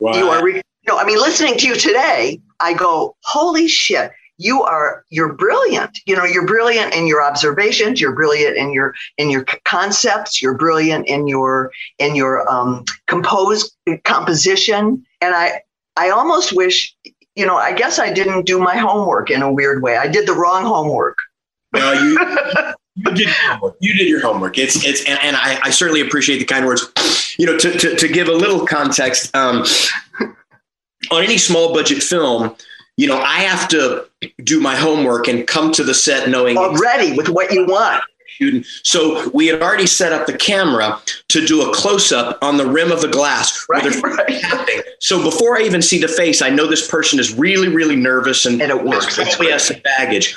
[0.00, 0.14] Wow.
[0.14, 4.62] you are re- no i mean listening to you today i go holy shit you
[4.62, 9.30] are you're brilliant you know you're brilliant in your observations you're brilliant in your in
[9.30, 15.60] your c- concepts you're brilliant in your in your um compose composition and i
[15.96, 16.94] i almost wish
[17.34, 20.26] you know i guess i didn't do my homework in a weird way i did
[20.28, 21.18] the wrong homework
[21.74, 22.18] No, you,
[22.96, 23.76] you did your homework.
[23.80, 24.56] You did your homework.
[24.56, 26.86] It's it's and, and I, I certainly appreciate the kind words.
[27.38, 29.64] You know, to, to, to give a little context, um,
[31.10, 32.54] on any small budget film,
[32.96, 34.06] you know, I have to
[34.42, 38.02] do my homework and come to the set knowing already with what you want.
[38.84, 42.66] So we had already set up the camera to do a close up on the
[42.66, 43.66] rim of the glass.
[43.68, 44.82] right right.
[45.00, 48.46] So before I even see the face, I know this person is really, really nervous
[48.46, 49.16] and, And it works.
[49.16, 50.36] Probably has some baggage.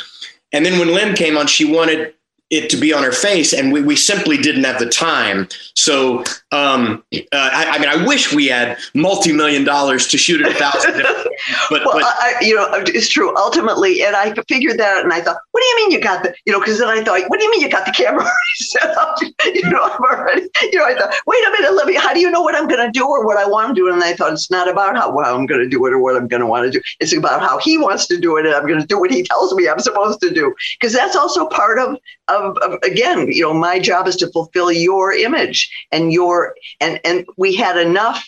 [0.52, 2.14] And then when Lin came on, she wanted
[2.52, 5.48] it to be on her face, and we, we simply didn't have the time.
[5.76, 10.42] So, um, uh, I, I mean, I wish we had multi million dollars to shoot
[10.42, 10.94] it a thousand.
[11.70, 13.36] but well, but I, you know, it's true.
[13.38, 16.24] Ultimately, and I figured that, out and I thought, what do you mean you got
[16.24, 18.30] the, you know, because then I thought, what do you mean you got the camera
[18.56, 19.18] set up?
[19.54, 21.96] You know, I'm already, you know, I thought, wait a minute, let me.
[21.96, 23.92] How do you know what I'm going to do or what I want to do?
[23.92, 26.16] And I thought it's not about how well I'm going to do it or what
[26.16, 26.82] I'm going to want to do.
[27.00, 29.24] It's about how he wants to do it, and I'm going to do what he
[29.24, 30.54] tells me I'm supposed to do.
[30.80, 34.71] Because that's also part of, of, of, again, you know, my job is to fulfill
[34.71, 38.27] your image and your, and and we had enough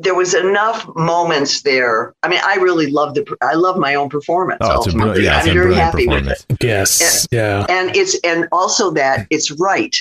[0.00, 2.14] there was enough moments there.
[2.22, 3.24] I mean, I really love the.
[3.40, 4.58] I love my own performance.
[4.60, 5.12] Oh, it's a ultimately.
[5.12, 7.28] brilliant, yeah, it's I'm a very happy with it, Yes.
[7.30, 7.66] Yeah.
[7.68, 9.94] and it's and also that it's right.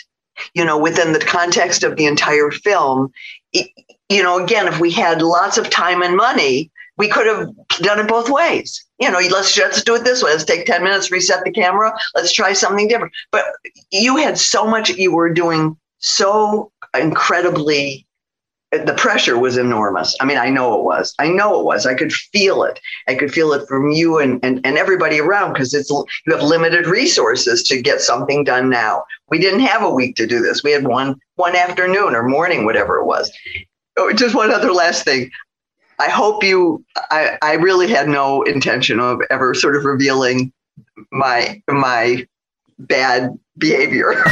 [0.56, 3.12] You know, within the context of the entire film,
[3.54, 3.68] it,
[4.10, 7.50] you know, again, if we had lots of time and money, we could have
[7.82, 8.83] done it both ways.
[9.00, 10.32] You know, let's let's do it this way.
[10.32, 11.94] Let's take ten minutes, reset the camera.
[12.16, 13.14] Let's try something different.
[13.32, 13.46] But
[13.92, 14.90] you had so much.
[14.90, 18.06] You were doing so incredibly
[18.80, 20.16] the pressure was enormous.
[20.20, 21.14] I mean, I know it was.
[21.20, 21.86] I know it was.
[21.86, 22.80] I could feel it.
[23.08, 26.42] I could feel it from you and and, and everybody around because it's you have
[26.42, 29.04] limited resources to get something done now.
[29.30, 30.64] We didn't have a week to do this.
[30.64, 33.32] We had one one afternoon or morning, whatever it was.
[33.96, 35.30] Oh, just one other last thing.
[36.04, 36.84] I hope you.
[37.12, 40.52] I I really had no intention of ever sort of revealing
[41.12, 42.28] my my
[42.78, 44.14] bad behavior.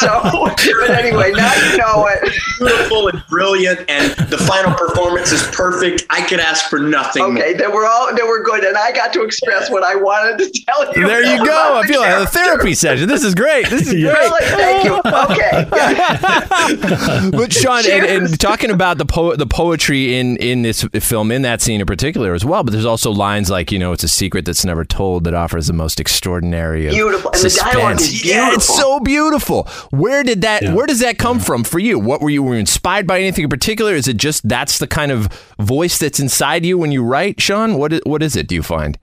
[0.00, 2.32] so, but anyway, now you know it.
[2.58, 6.06] beautiful and brilliant, and the final performance is perfect.
[6.10, 7.22] I could ask for nothing.
[7.22, 10.38] Okay, then we're all then we're good, and I got to express what I wanted
[10.38, 11.06] to tell you.
[11.06, 11.74] There you go.
[11.76, 13.08] I the feel like a therapy session.
[13.08, 13.68] This is great.
[13.68, 14.04] This is great.
[14.04, 14.96] Really, thank you.
[14.96, 15.66] Okay,
[17.36, 21.42] but Sean, and, and talking about the po- the poetry in in this film, in
[21.42, 22.64] that scene in particular as well.
[22.64, 25.66] But there's also lines like, you know, it's a secret that's never told that offers
[25.66, 27.30] the most extraordinary Beautiful.
[27.32, 28.00] And the suspense.
[28.00, 29.64] dialogue is Yeah, it's so beautiful.
[29.90, 30.62] Where did that?
[30.62, 30.74] Yeah.
[30.74, 31.98] Where does that come from for you?
[31.98, 33.94] What were you were you inspired by anything in particular?
[33.94, 37.78] Is it just that's the kind of voice that's inside you when you write, Sean?
[37.78, 38.46] What is, what is it?
[38.48, 38.98] Do you find?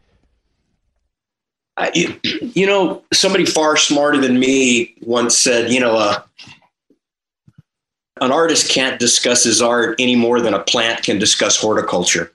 [1.78, 6.22] I- you, you know, somebody far smarter than me once said, you know, uh,
[8.22, 12.32] an artist can't discuss his art any more than a plant can discuss horticulture.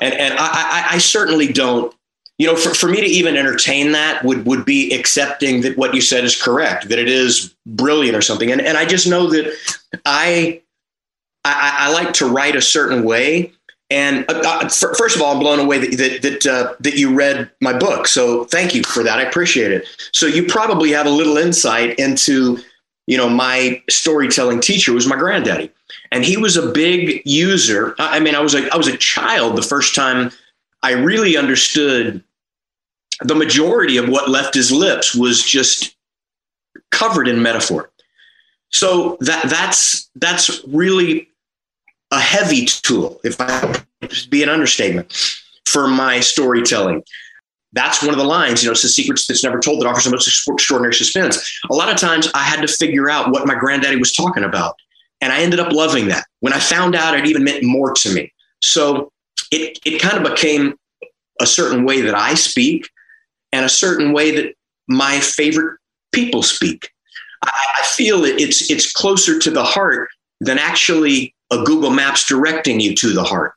[0.00, 1.94] And, and I, I, I certainly don't,
[2.40, 5.94] you know, for, for me to even entertain that would, would be accepting that what
[5.94, 8.50] you said is correct, that it is brilliant or something.
[8.50, 9.52] And, and I just know that
[10.06, 10.62] I,
[11.44, 13.52] I, I like to write a certain way.
[13.90, 17.14] And uh, uh, first of all, I'm blown away that that that, uh, that you
[17.14, 18.08] read my book.
[18.08, 19.18] So thank you for that.
[19.18, 19.86] I appreciate it.
[20.12, 22.58] So you probably have a little insight into,
[23.06, 25.70] you know, my storytelling teacher was my granddaddy,
[26.10, 27.94] and he was a big user.
[27.98, 30.30] I I mean, I was a I was a child the first time
[30.82, 32.22] I really understood
[33.22, 35.96] the majority of what left his lips was just
[36.90, 37.90] covered in metaphor.
[38.70, 41.28] So that that's that's really
[42.12, 43.82] a heavy tool, if I
[44.30, 45.12] be an understatement,
[45.66, 47.02] for my storytelling.
[47.72, 50.04] That's one of the lines, you know, it's the secrets that's never told that offers
[50.04, 51.60] the most extraordinary suspense.
[51.70, 54.74] A lot of times I had to figure out what my granddaddy was talking about.
[55.20, 56.24] And I ended up loving that.
[56.40, 58.32] When I found out, it even meant more to me.
[58.60, 59.12] So
[59.52, 60.74] it, it kind of became
[61.40, 62.88] a certain way that I speak
[63.52, 64.54] and a certain way that
[64.88, 65.78] my favorite
[66.12, 66.90] people speak.
[67.44, 70.08] I, I feel it, it's, it's closer to the heart
[70.40, 73.54] than actually a Google Maps directing you to the heart.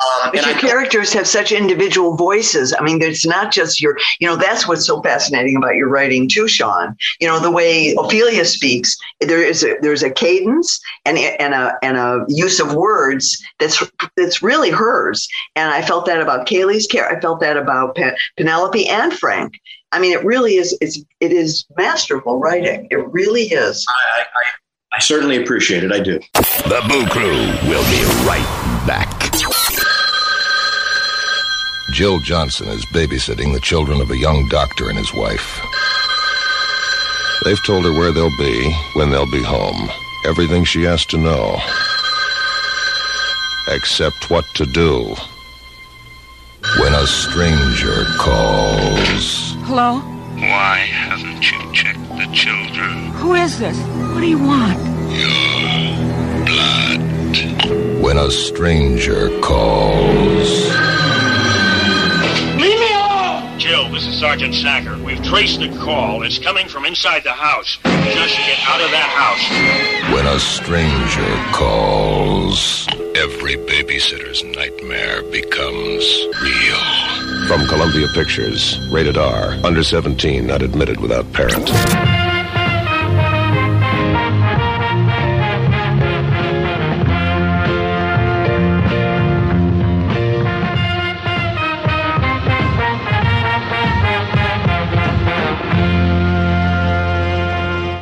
[0.00, 2.72] Um, but your I, characters have such individual voices.
[2.78, 6.28] I mean, it's not just your, you know, that's what's so fascinating about your writing
[6.28, 6.96] too, Sean.
[7.20, 11.76] You know, the way Ophelia speaks, there is a, there's a cadence and and a
[11.82, 13.82] and a use of words that's
[14.16, 15.28] that's really hers.
[15.56, 17.08] And I felt that about Kaylee's care.
[17.08, 19.60] I felt that about Pen- Penelope and Frank.
[19.90, 20.76] I mean, it really is.
[20.80, 22.86] It's it is masterful writing.
[22.90, 23.84] It really is.
[23.88, 24.24] I, I,
[24.96, 25.92] I certainly appreciate it.
[25.92, 26.20] I do.
[26.34, 27.36] The Boo Crew
[27.68, 29.67] will be right back.
[31.98, 35.60] Jill Johnson is babysitting the children of a young doctor and his wife.
[37.42, 39.90] They've told her where they'll be, when they'll be home.
[40.24, 41.60] Everything she has to know.
[43.66, 45.12] Except what to do.
[46.78, 49.56] When a stranger calls.
[49.66, 49.98] Hello?
[50.38, 53.10] Why haven't you checked the children?
[53.14, 53.76] Who is this?
[54.14, 54.78] What do you want?
[55.10, 58.00] Your blood.
[58.00, 60.97] When a stranger calls.
[63.68, 64.96] Jill, this is Sergeant Sacker.
[65.04, 66.22] We've traced the call.
[66.22, 67.76] It's coming from inside the house.
[67.84, 70.14] Just get out of that house.
[70.14, 76.02] When a stranger calls, every babysitter's nightmare becomes
[76.40, 77.46] real.
[77.46, 81.68] From Columbia Pictures, rated R, under 17, not admitted without parent.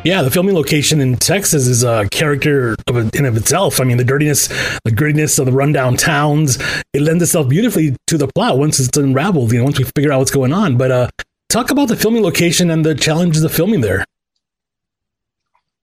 [0.07, 3.81] Yeah, the filming location in Texas is a character of a, in of itself.
[3.81, 4.47] I mean, the dirtiness,
[4.85, 6.57] the grittiness of the rundown towns,
[6.93, 9.51] it lends itself beautifully to the plot once it's unraveled.
[9.51, 10.77] You know, once we figure out what's going on.
[10.77, 11.09] But uh,
[11.49, 14.05] talk about the filming location and the challenges of filming there.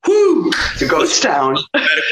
[0.08, 0.48] Whoo!
[0.72, 1.58] It's a ghost town.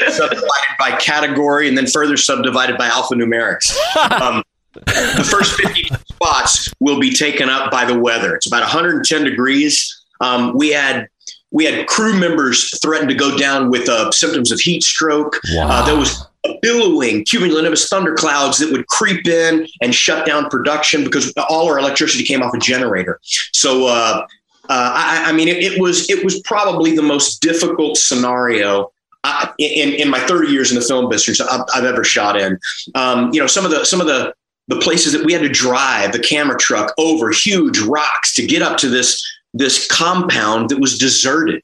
[0.09, 3.75] subdivided by category and then further subdivided by alphanumerics.
[4.21, 8.35] Um, the first 50 spots will be taken up by the weather.
[8.35, 10.03] It's about 110 degrees.
[10.19, 11.07] Um, we had
[11.53, 15.39] we had crew members threatened to go down with uh, symptoms of heat stroke.
[15.53, 15.69] Wow.
[15.69, 16.25] Uh, there was
[16.61, 22.23] billowing cumulonimbus thunderclouds that would creep in and shut down production because all our electricity
[22.23, 23.19] came off a generator.
[23.53, 24.25] So, uh,
[24.67, 28.91] uh I, I, mean, it, it, was it was probably the most difficult scenario
[29.23, 32.59] uh, in in my 30 years in the film business I've, I've ever shot in.
[32.95, 34.33] Um, you know, some of the some of the
[34.69, 38.61] the places that we had to drive the camera truck over huge rocks to get
[38.61, 41.61] up to this this compound that was deserted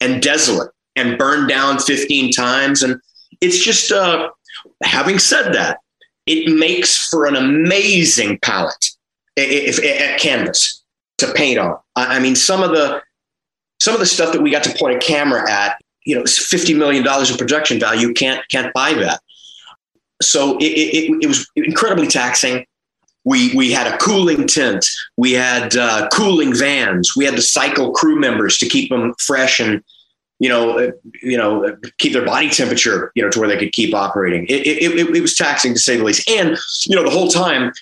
[0.00, 2.82] and desolate and burned down 15 times.
[2.82, 3.00] And
[3.40, 4.30] it's just, uh,
[4.82, 5.78] having said that,
[6.26, 8.90] it makes for an amazing palette
[9.36, 10.84] if, at canvas
[11.18, 11.78] to paint on.
[11.96, 13.02] I mean, some of the
[13.80, 16.74] some of the stuff that we got to point a camera at, you know, fifty
[16.74, 19.20] million dollars of production value can't can't buy that.
[20.20, 22.66] So it, it, it was incredibly taxing.
[23.28, 24.86] We, we had a cooling tent.
[25.18, 27.14] We had uh, cooling vans.
[27.14, 29.82] We had to cycle crew members to keep them fresh and,
[30.38, 33.72] you know, uh, you know, keep their body temperature, you know, to where they could
[33.72, 34.46] keep operating.
[34.46, 36.28] It, it, it, it was taxing to say the least.
[36.30, 37.72] And, you know, the whole time,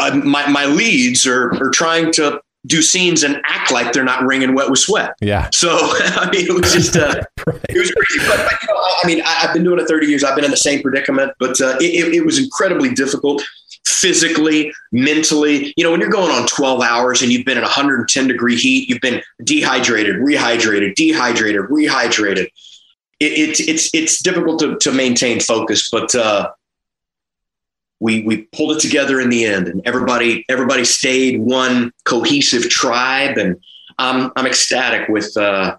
[0.00, 4.24] uh, my, my leads are, are trying to do scenes and act like they're not
[4.24, 5.14] wringing wet with sweat.
[5.20, 5.48] Yeah.
[5.52, 7.60] So I mean, it was just uh, right.
[7.68, 8.26] it was crazy.
[8.28, 10.24] But, but you know, I mean, I, have been doing it 30 years.
[10.24, 13.42] I've been in the same predicament, but uh, it, it, was incredibly difficult
[14.00, 15.72] physically, mentally.
[15.76, 18.88] You know, when you're going on 12 hours and you've been in 110 degree heat,
[18.88, 22.48] you've been dehydrated, rehydrated, dehydrated, rehydrated.
[23.20, 26.50] It, it, it's it's difficult to, to maintain focus, but uh,
[28.00, 33.36] we we pulled it together in the end, and everybody everybody stayed one cohesive tribe,
[33.36, 33.56] and
[33.98, 35.76] I'm I'm ecstatic with uh,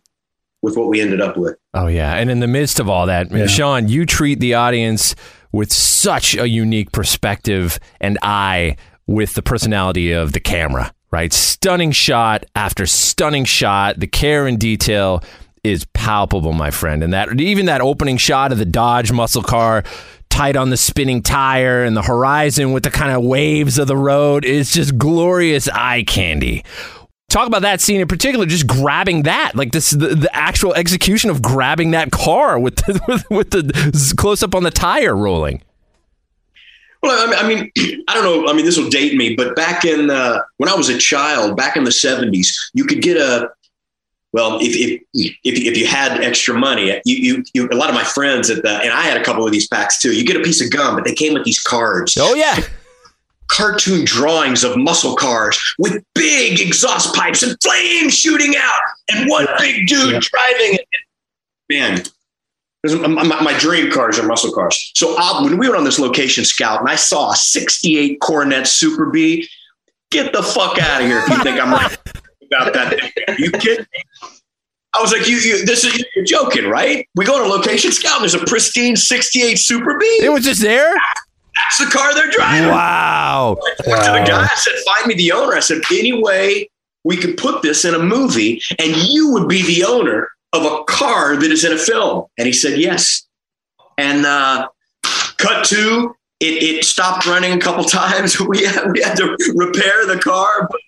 [0.61, 1.55] with what we ended up with.
[1.73, 3.47] Oh yeah, and in the midst of all that, yeah.
[3.47, 5.15] Sean, you treat the audience
[5.51, 11.33] with such a unique perspective and eye with the personality of the camera, right?
[11.33, 13.99] Stunning shot after stunning shot.
[13.99, 15.23] The care and detail
[15.63, 17.03] is palpable, my friend.
[17.03, 19.83] And that even that opening shot of the Dodge muscle car
[20.29, 23.97] tight on the spinning tire and the horizon with the kind of waves of the
[23.97, 26.63] road is just glorious eye candy
[27.29, 31.29] talk about that scene in particular just grabbing that like this the, the actual execution
[31.29, 35.61] of grabbing that car with the, with, with the close up on the tire rolling.
[37.01, 37.71] Well i mean
[38.07, 40.75] i don't know i mean this will date me but back in uh, when i
[40.75, 43.49] was a child back in the 70s you could get a
[44.33, 47.95] well if if if, if you had extra money you, you you a lot of
[47.95, 50.35] my friends at the and i had a couple of these packs too you get
[50.35, 52.17] a piece of gum but they came with these cards.
[52.19, 52.59] Oh yeah
[53.49, 58.81] cartoon drawings of muscle cars with big exhaust pipes and flames shooting out
[59.11, 60.19] and one big dude yeah.
[60.21, 60.87] driving it.
[61.69, 62.03] Man,
[62.83, 64.91] My, dream cars are muscle cars.
[64.95, 68.67] So uh, when we were on this location scout and I saw a 68 Coronet
[68.67, 69.47] Super Bee,
[70.11, 71.97] get the fuck out of here if you think I'm right
[72.51, 72.99] about that.
[72.99, 73.11] thing.
[73.27, 74.29] Are you kidding me?
[74.95, 77.07] I was like, you, you this is you're joking, right?
[77.15, 80.19] We go to location scout and there's a pristine 68 Super Bee.
[80.23, 80.95] It was just there.
[81.65, 82.69] That's the car they're driving.
[82.69, 83.57] Wow.
[83.85, 84.43] I went to the guy.
[84.43, 86.69] I said, "Find me the owner." I said, "Any way
[87.03, 90.83] we could put this in a movie, and you would be the owner of a
[90.85, 93.23] car that is in a film?" And he said, "Yes."
[93.97, 94.67] And uh,
[95.37, 96.63] cut to it.
[96.63, 98.39] It stopped running a couple times.
[98.39, 100.67] We had, we had to repair the car.
[100.69, 100.79] But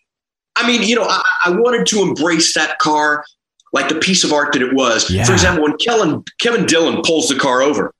[0.56, 3.24] I mean, you know, I, I wanted to embrace that car
[3.74, 5.10] like the piece of art that it was.
[5.10, 5.26] Yeah.
[5.26, 7.94] For example, when Kellen, Kevin Dillon pulls the car over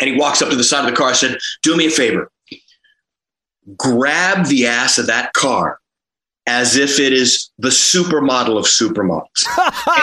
[0.00, 1.90] and he walks up to the side of the car, I said, "Do me a
[1.90, 2.30] favor."
[3.76, 5.78] grab the ass of that car
[6.46, 9.44] as if it is the supermodel of supermodels.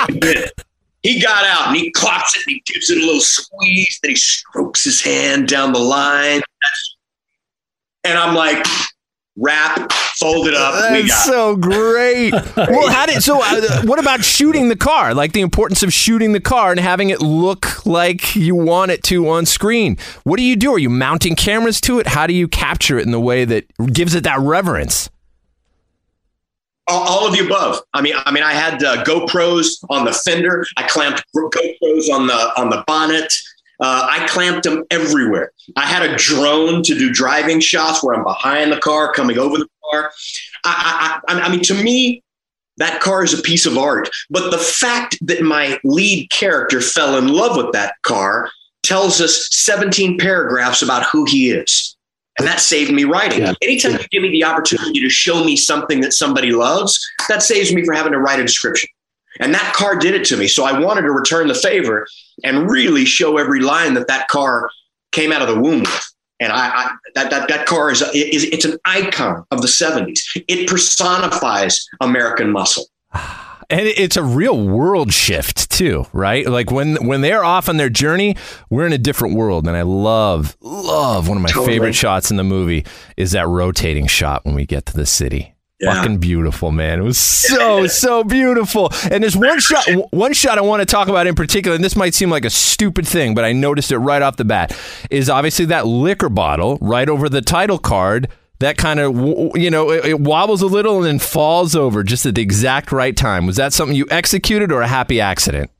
[0.09, 0.51] And
[1.03, 4.11] he got out and he claps it and he gives it a little squeeze, then
[4.11, 6.41] he strokes his hand down the line.
[8.03, 8.63] And I'm like,
[9.37, 10.91] wrap, fold it up.
[10.91, 11.29] we That's it.
[11.29, 12.31] so great.
[12.57, 13.41] well, how did so?
[13.41, 15.13] Uh, what about shooting the car?
[15.13, 19.03] Like the importance of shooting the car and having it look like you want it
[19.03, 19.97] to on screen.
[20.23, 20.73] What do you do?
[20.73, 22.07] Are you mounting cameras to it?
[22.07, 25.09] How do you capture it in the way that gives it that reverence?
[26.87, 27.81] all, all of the above.
[27.93, 30.65] I mean, I mean, I had uh, GoPros on the fender.
[30.77, 33.33] I clamped GoPros on the on the bonnet.
[33.79, 35.51] Uh, I clamped them everywhere.
[35.75, 39.57] I had a drone to do driving shots where I'm behind the car, coming over
[39.57, 40.11] the car.
[40.63, 42.23] I, I, I, I mean, to me,
[42.77, 44.09] that car is a piece of art.
[44.29, 48.49] But the fact that my lead character fell in love with that car
[48.83, 51.95] tells us 17 paragraphs about who he is.
[52.37, 53.41] And that saved me writing.
[53.41, 53.53] Yeah.
[53.61, 56.99] Anytime you give me the opportunity to show me something that somebody loves,
[57.29, 58.89] that saves me from having to write a description.
[59.39, 60.47] And that car did it to me.
[60.47, 62.07] So I wanted to return the favor
[62.43, 64.69] and really show every line that that car
[65.11, 66.11] came out of the womb with.
[66.39, 70.19] And I, I that, that that car is, is it's an icon of the 70s.
[70.47, 72.85] It personifies American muscle.
[73.67, 76.45] And it's a real world shift too, right?
[76.45, 78.35] Like when when they're off on their journey,
[78.69, 79.67] we're in a different world.
[79.67, 81.73] And I love love one of my Totally.
[81.73, 82.85] favorite shots in the movie
[83.17, 85.54] is that rotating shot when we get to the city.
[85.79, 85.93] Yeah.
[85.93, 86.99] Fucking beautiful, man.
[86.99, 88.91] It was so so beautiful.
[89.11, 91.95] And there's one shot one shot I want to talk about in particular, and this
[91.95, 94.77] might seem like a stupid thing, but I noticed it right off the bat.
[95.09, 98.29] Is obviously that liquor bottle right over the title card.
[98.59, 99.13] That kind of
[99.55, 103.15] you know it, wobbles a little and then falls over just at the exact right
[103.15, 103.45] time.
[103.45, 105.71] Was that something you executed or a happy accident?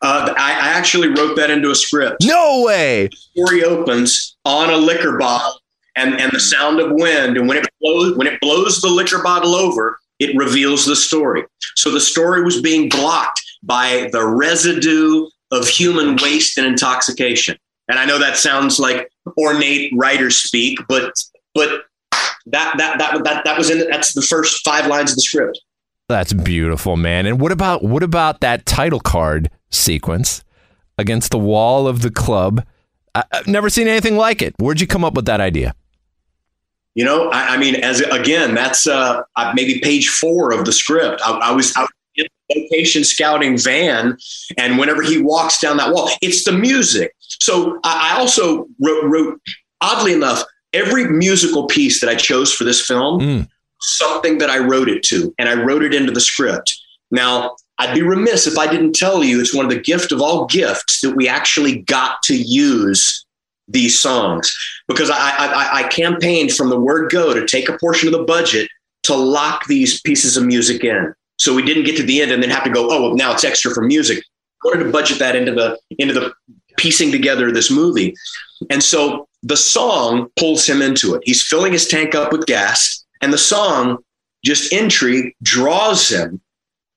[0.00, 2.24] Uh, I, I actually wrote that into a script.
[2.24, 3.10] No way.
[3.12, 5.60] story opens on a liquor bottle
[5.98, 7.36] and, and the sound of wind.
[7.36, 11.44] And when it blows, when it blows the liquor bottle over, it reveals the story.
[11.76, 17.56] So the story was being blocked by the residue of human waste and intoxication.
[17.88, 21.12] And I know that sounds like ornate writer speak, but
[21.54, 21.84] but
[22.46, 25.60] that that that that that was in that's the first five lines of the script.
[26.08, 27.26] That's beautiful, man.
[27.26, 30.44] And what about what about that title card sequence
[30.96, 32.64] against the wall of the club?
[33.14, 34.54] I, I've never seen anything like it.
[34.58, 35.74] Where'd you come up with that idea?
[36.98, 40.72] You know, I, I mean, as again, that's uh, uh, maybe page four of the
[40.72, 41.20] script.
[41.24, 44.18] I, I was out in the location scouting van,
[44.56, 47.14] and whenever he walks down that wall, it's the music.
[47.20, 49.40] So I, I also wrote, wrote,
[49.80, 50.42] oddly enough,
[50.72, 53.48] every musical piece that I chose for this film, Mm.
[53.80, 56.76] something that I wrote it to, and I wrote it into the script.
[57.12, 60.20] Now, I'd be remiss if I didn't tell you it's one of the gift of
[60.20, 63.24] all gifts that we actually got to use
[63.68, 64.52] these songs
[64.88, 68.24] because I, I, I campaigned from the word go to take a portion of the
[68.24, 68.68] budget
[69.04, 71.14] to lock these pieces of music in.
[71.38, 73.32] So we didn't get to the end and then have to go, oh, well, now
[73.32, 74.18] it's extra for music.
[74.64, 76.32] I wanted to budget that into the into the
[76.78, 78.14] piecing together of this movie.
[78.70, 81.22] And so the song pulls him into it.
[81.24, 83.98] He's filling his tank up with gas, and the song,
[84.44, 86.40] just intrigue, draws him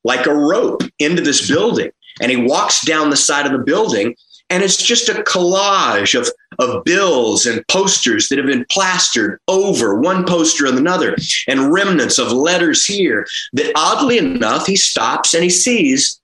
[0.03, 1.91] like a rope into this building.
[2.21, 4.15] And he walks down the side of the building,
[4.51, 6.29] and it's just a collage of,
[6.59, 11.15] of bills and posters that have been plastered over one poster and another,
[11.47, 13.25] and remnants of letters here.
[13.53, 16.19] That oddly enough, he stops and he sees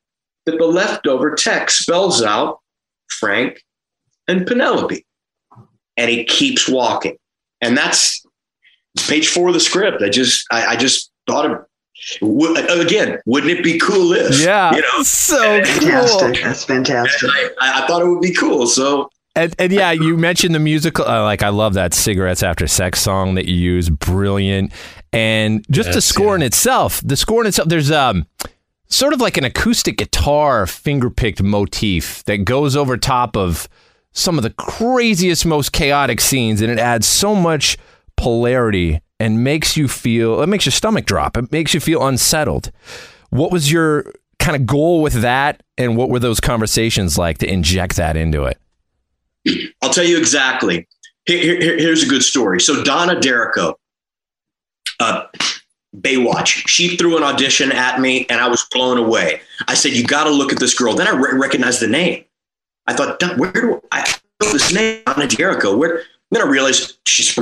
[0.45, 2.59] that the leftover text spells out
[3.07, 3.63] Frank
[4.27, 5.05] and Penelope.
[5.95, 7.17] And he keeps walking.
[7.61, 8.23] And that's
[9.07, 10.03] page four of the script.
[10.03, 11.65] I just, I, I just thought of,
[12.21, 14.39] again, wouldn't it be cool if?
[14.39, 16.33] Yeah, You know, so cool.
[16.41, 17.29] That's fantastic.
[17.29, 18.67] I, I I thought it would be cool.
[18.67, 21.05] So And, and yeah, you mentioned the musical.
[21.05, 23.89] Uh, like, I love that "Cigarettes After Sex" song that you use.
[23.89, 24.71] Brilliant.
[25.13, 27.01] And just the Yes, score in itself.
[27.03, 27.69] The score in itself.
[27.69, 28.25] There's um,
[28.89, 33.67] sort of like an acoustic guitar fingerpicked motif that goes over top of
[34.11, 37.77] some of the craziest, most chaotic scenes, and it adds so much
[38.15, 41.37] polarity and makes you feel it makes your stomach drop.
[41.37, 42.71] It makes you feel unsettled.
[43.29, 47.51] What was your kind of goal with that, and what were those conversations like to
[47.51, 48.57] inject that into it?
[49.81, 50.87] I'll tell you exactly.
[51.25, 52.61] Here, here, here's a good story.
[52.61, 53.75] So Donna D'Errico,
[54.99, 55.25] uh,
[55.97, 59.41] Baywatch, she threw an audition at me, and I was blown away.
[59.67, 62.23] I said, "You got to look at this girl." Then I re- recognized the name.
[62.85, 65.75] I thought, "Where do I know this name?" Donna D'Errico.
[65.75, 66.03] Where?
[66.31, 67.37] Then I realized she's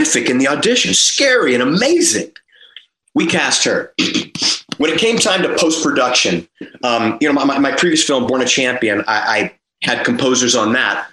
[0.00, 2.32] terrific in the audition, scary and amazing.
[3.14, 3.92] We cast her.
[4.78, 6.48] when it came time to post production,
[6.82, 10.72] um, you know, my, my, previous film, Born a Champion, I, I had composers on
[10.72, 11.08] that.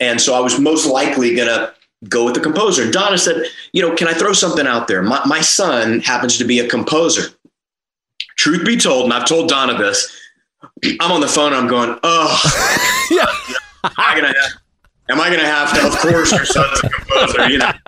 [0.00, 1.72] And so I was most likely going to
[2.08, 2.82] go with the composer.
[2.82, 5.02] And Donna said, you know, can I throw something out there?
[5.02, 7.30] My, my son happens to be a composer.
[8.36, 10.14] Truth be told, and I've told Donna this,
[11.00, 13.24] I'm on the phone and I'm going, oh, yeah.
[13.98, 14.63] I gonna have,
[15.08, 15.86] am I gonna have to?
[15.86, 17.48] Of course, your son's a composer.
[17.48, 17.72] You know,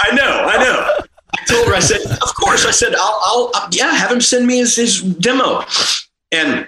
[0.00, 1.06] I know, I know.
[1.32, 2.66] I told her, I said, of course.
[2.66, 5.64] I said, I'll, I'll, I'll yeah, have him send me his, his demo.
[6.32, 6.66] And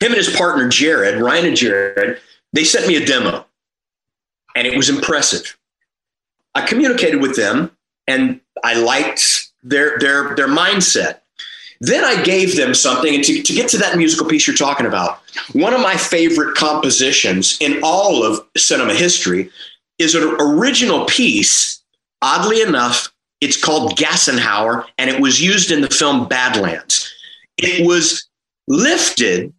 [0.00, 2.20] him and his partner Jared, Ryan and Jared,
[2.52, 3.44] they sent me a demo,
[4.54, 5.56] and it was impressive.
[6.54, 7.70] I communicated with them,
[8.06, 11.20] and I liked their their their mindset.
[11.80, 14.86] Then I gave them something, and to, to get to that musical piece you're talking
[14.86, 15.20] about,
[15.52, 19.50] one of my favorite compositions in all of cinema history
[19.98, 21.82] is an original piece.
[22.22, 27.12] Oddly enough, it's called Gassenhauer, and it was used in the film Badlands.
[27.58, 28.26] It was
[28.68, 29.52] lifted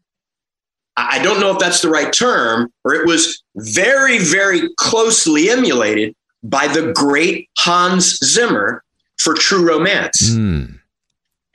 [0.97, 6.15] I don't know if that's the right term, or it was very, very closely emulated
[6.43, 8.83] by the great Hans Zimmer
[9.19, 10.31] for True Romance.
[10.31, 10.76] Mm.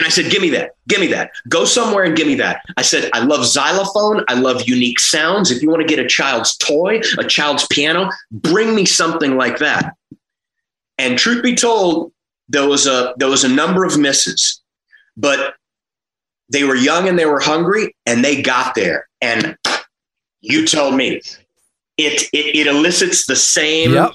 [0.00, 0.76] and I said, give me that.
[0.88, 1.30] Give me that.
[1.50, 2.62] Go somewhere and give me that.
[2.78, 4.24] I said, I love xylophone.
[4.28, 5.50] I love unique sounds.
[5.50, 9.58] If you want to get a child's toy, a child's piano, bring me something like
[9.58, 9.94] that.
[10.96, 12.14] And truth be told,
[12.48, 14.62] there was a there was a number of misses.
[15.18, 15.54] But
[16.48, 19.06] they were young and they were hungry and they got there.
[19.20, 19.54] And
[20.40, 21.20] you tell me
[21.98, 24.12] it it, it elicits the same yep.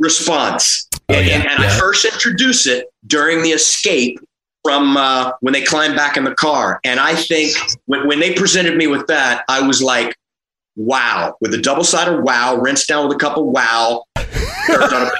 [0.00, 0.88] response.
[1.08, 1.68] Oh, and, and yeah.
[1.68, 4.18] I first introduce it during the escape
[4.64, 6.80] from uh, when they climbed back in the car.
[6.84, 7.56] And I think
[7.86, 10.16] when, when they presented me with that, I was like,
[10.76, 14.04] wow, with a double sided wow, rinsed down with a cup of wow.
[14.16, 15.10] wow.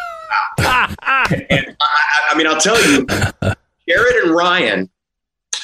[0.59, 3.07] and I, I mean, I'll tell you,
[3.89, 4.91] Jared and Ryan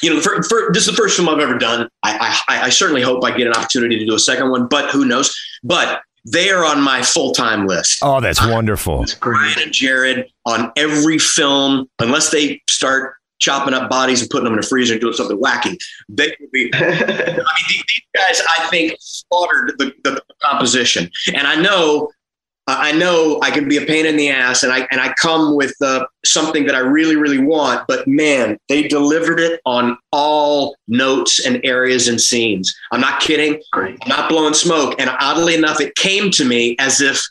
[0.01, 1.89] you know, for, for, this is the first film I've ever done.
[2.03, 4.91] I, I, I certainly hope I get an opportunity to do a second one, but
[4.91, 5.35] who knows?
[5.63, 7.99] But they are on my full time list.
[8.01, 9.03] Oh, that's wonderful.
[9.03, 14.45] It's Brian and Jared on every film, unless they start chopping up bodies and putting
[14.45, 15.77] them in a freezer and doing something wacky.
[16.09, 16.71] They would be.
[16.73, 22.09] I mean, these guys, I think, slaughtered the, the composition, and I know
[22.67, 25.55] I know I can be a pain in the ass, and I and I come
[25.55, 27.85] with uh, something that I really, really want.
[27.87, 32.75] But man, they delivered it on all notes and areas and scenes.
[32.91, 33.61] I'm not kidding.
[33.71, 33.99] Great.
[34.01, 34.95] I'm not blowing smoke.
[34.99, 37.23] And oddly enough, it came to me as if,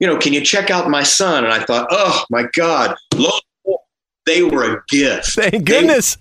[0.00, 1.44] you know, can you check out my son?
[1.44, 2.96] And I thought, oh my God,
[4.26, 5.32] they were a gift.
[5.32, 6.16] Thank goodness.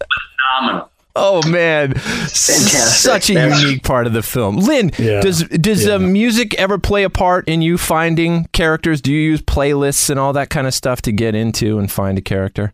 [0.59, 0.91] phenomenal.
[1.13, 2.71] Oh man, Fantastic.
[2.71, 4.57] such a unique part of the film.
[4.57, 5.19] Lin, yeah.
[5.19, 5.95] does does yeah.
[5.95, 9.01] uh, music ever play a part in you finding characters?
[9.01, 12.17] Do you use playlists and all that kind of stuff to get into and find
[12.17, 12.73] a character?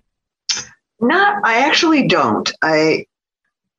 [0.99, 2.51] Not, I actually don't.
[2.61, 3.05] I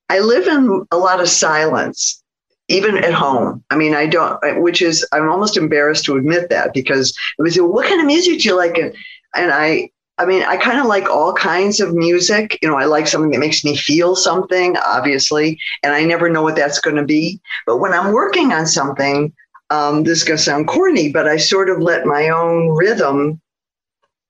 [0.08, 2.20] I live in a lot of silence,
[2.66, 3.62] even at home.
[3.70, 7.56] I mean, I don't, which is I'm almost embarrassed to admit that because it was,
[7.56, 8.76] what kind of music do you like?
[8.76, 8.92] And
[9.36, 12.58] and I I mean, I kind of like all kinds of music.
[12.60, 16.42] You know, I like something that makes me feel something, obviously, and I never know
[16.42, 17.40] what that's going to be.
[17.66, 19.32] But when I'm working on something,
[19.70, 23.40] um, this is going to sound corny, but I sort of let my own rhythm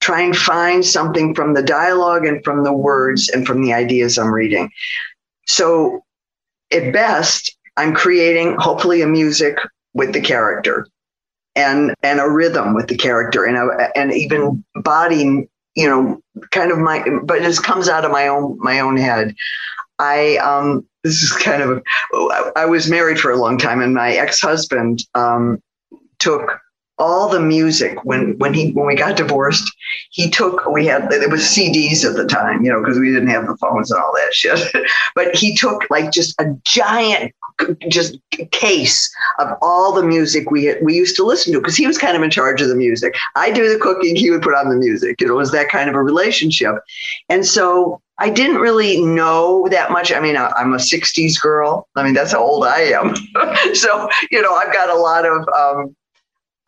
[0.00, 4.18] try and find something from the dialogue and from the words and from the ideas
[4.18, 4.70] I'm reading.
[5.46, 6.04] So,
[6.70, 9.56] at best, I'm creating hopefully a music
[9.94, 10.86] with the character
[11.56, 15.48] and and a rhythm with the character and a, and even body
[15.78, 16.20] you know,
[16.50, 19.32] kind of my, but this comes out of my own my own head.
[20.00, 23.94] I um, this is kind of a, I was married for a long time, and
[23.94, 25.62] my ex husband um,
[26.18, 26.60] took
[26.98, 29.72] all the music when when he when we got divorced
[30.10, 33.28] he took we had it was cds at the time you know because we didn't
[33.28, 34.58] have the phones and all that shit
[35.14, 37.32] but he took like just a giant
[37.88, 38.18] just
[38.52, 42.16] case of all the music we we used to listen to because he was kind
[42.16, 44.76] of in charge of the music i do the cooking he would put on the
[44.76, 46.76] music it was that kind of a relationship
[47.28, 50.12] and so I didn't really know that much.
[50.12, 51.86] I mean, I, am a 60s girl.
[51.94, 53.14] I mean, that's how old I am.
[53.74, 55.96] so, you know, I've got a lot of um,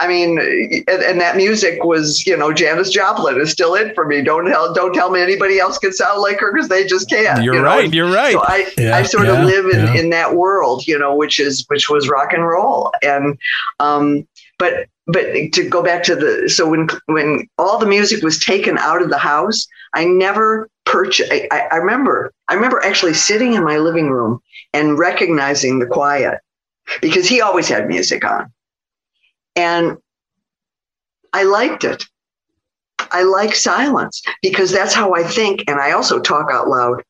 [0.01, 4.07] I mean, and, and, that music was, you know, Janis Joplin is still in for
[4.07, 4.23] me.
[4.23, 7.45] Don't tell, don't tell me anybody else can sound like her because they just can't.
[7.45, 7.67] You're you know?
[7.67, 7.93] right.
[7.93, 8.33] You're right.
[8.33, 10.01] So I, yeah, I sort yeah, of live in, yeah.
[10.01, 12.91] in that world, you know, which is which was rock and roll.
[13.03, 13.39] And
[13.79, 14.27] um,
[14.59, 18.79] but but to go back to the so when when all the music was taken
[18.79, 21.31] out of the house, I never purchased.
[21.31, 24.41] I, I remember I remember actually sitting in my living room
[24.73, 26.39] and recognizing the quiet
[27.03, 28.51] because he always had music on
[29.61, 29.99] and
[31.35, 32.05] I liked it.
[33.13, 35.65] I like silence because that's how I think.
[35.69, 37.03] And I also talk out loud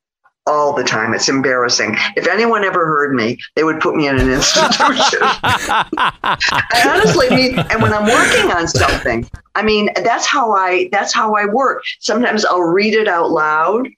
[0.46, 1.14] all the time.
[1.14, 1.96] It's embarrassing.
[2.16, 5.20] If anyone ever heard me, they would put me in an institution.
[5.22, 11.14] I honestly mean, and when I'm working on something, I mean, that's how I that's
[11.14, 11.82] how I work.
[12.00, 13.88] Sometimes I'll read it out loud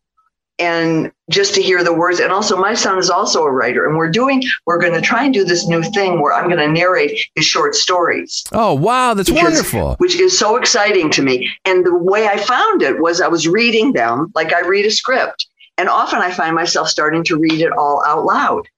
[0.63, 2.21] and just to hear the words.
[2.21, 5.25] And also my son is also a writer and we're doing we're going to try
[5.25, 8.45] and do this new thing where i'm going to narrate his short stories.
[8.53, 9.97] Oh wow that's because, wonderful.
[9.99, 11.51] which is so exciting to me.
[11.65, 14.91] And the way i found it was i was reading them like i read a
[14.91, 15.47] script
[15.79, 18.69] and often i find myself starting to read it all out loud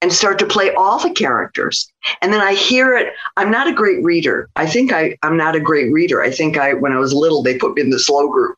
[0.00, 1.90] and start to play all the characters.
[2.22, 3.12] And then i hear it.
[3.36, 4.48] I'm not a great reader.
[4.54, 6.22] I think I, i'm not a great reader.
[6.22, 8.56] I think i when i was little they put me in the slow group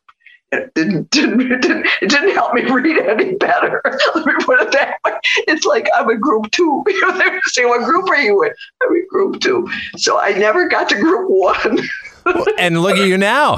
[0.51, 3.81] it didn't, didn't, it didn't, it didn't help me read any better.
[4.15, 5.13] Let me put it that way.
[5.47, 6.83] It's like I'm a group two.
[6.87, 8.51] they say, what group are you in?
[8.83, 9.67] I'm in group two.
[9.95, 11.79] So I never got to group one.
[12.57, 13.55] and look at you now.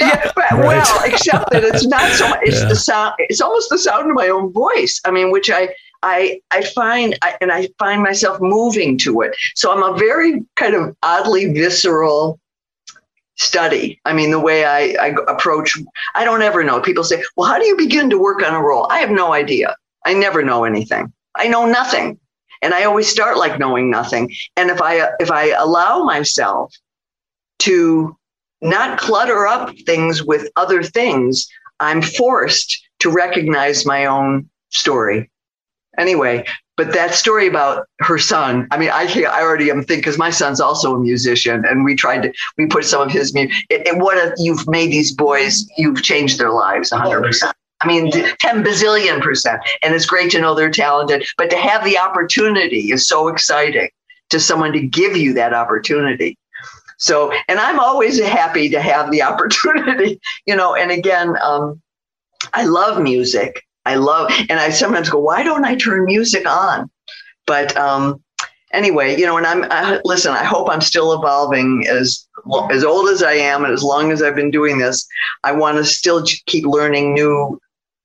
[0.00, 0.58] yeah, but, right.
[0.58, 2.40] Well, except that it's not so much.
[2.42, 2.68] It's yeah.
[2.68, 3.14] the sound.
[3.18, 5.00] It's almost the sound of my own voice.
[5.04, 5.68] I mean, which I
[6.02, 9.34] I I find I, and I find myself moving to it.
[9.54, 12.38] So I'm a very kind of oddly visceral
[13.40, 14.00] study.
[14.04, 15.78] I mean, the way I, I approach,
[16.14, 16.80] I don't ever know.
[16.80, 18.86] People say, well, how do you begin to work on a role?
[18.90, 19.76] I have no idea.
[20.04, 21.12] I never know anything.
[21.36, 22.18] I know nothing.
[22.62, 24.30] And I always start like knowing nothing.
[24.56, 26.74] And if I if I allow myself
[27.60, 28.16] to
[28.60, 31.48] not clutter up things with other things,
[31.80, 35.29] I'm forced to recognize my own story.
[36.00, 36.44] Anyway,
[36.76, 40.30] but that story about her son, I mean, I I already am thinking because my
[40.30, 43.54] son's also a musician, and we tried to we put some of his music.
[43.92, 47.22] What a, you've made these boys, you've changed their lives 100.
[47.22, 49.60] percent I mean, 10 bazillion percent.
[49.82, 53.88] And it's great to know they're talented, but to have the opportunity is so exciting
[54.28, 56.36] to someone to give you that opportunity.
[56.98, 61.80] So, and I'm always happy to have the opportunity, you know, and again, um,
[62.52, 63.64] I love music.
[63.86, 66.90] I love, and I sometimes go, why don't I turn music on?
[67.46, 68.22] But um,
[68.72, 70.32] anyway, you know, and I'm I, listen.
[70.32, 72.26] I hope I'm still evolving as
[72.70, 75.06] as old as I am, and as long as I've been doing this,
[75.44, 77.60] I want to still keep learning new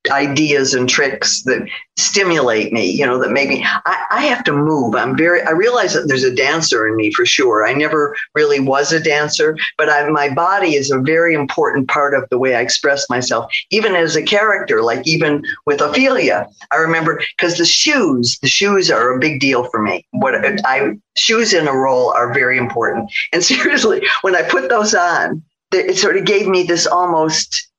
[0.10, 4.51] ideas and tricks that stimulate me, you know, that make me, I, I, have to
[4.51, 4.95] move.
[4.95, 7.66] I'm very, I realize that there's a dancer in me for sure.
[7.66, 12.14] I never really was a dancer, but I, my body is a very important part
[12.14, 16.47] of the way I express myself, even as a character, like even with Ophelia.
[16.72, 20.06] I remember because the shoes, the shoes are a big deal for me.
[20.12, 20.36] What
[20.66, 23.10] I, shoes in a role are very important.
[23.32, 27.70] And seriously, when I put those on, it sort of gave me this almost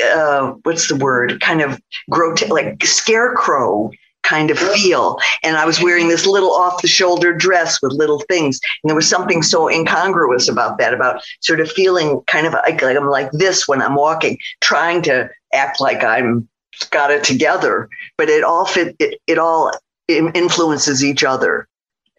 [0.00, 1.40] uh, what's the word?
[1.40, 1.80] Kind of
[2.10, 3.90] grotesque, like scarecrow
[4.22, 5.18] kind of feel.
[5.42, 8.60] And I was wearing this little off the shoulder dress with little things.
[8.82, 12.80] And there was something so incongruous about that, about sort of feeling kind of like,
[12.80, 16.48] like I'm like this when I'm walking, trying to act like I'm
[16.90, 17.88] got it together.
[18.16, 19.72] But it all fit, it, it all
[20.08, 21.68] influences each other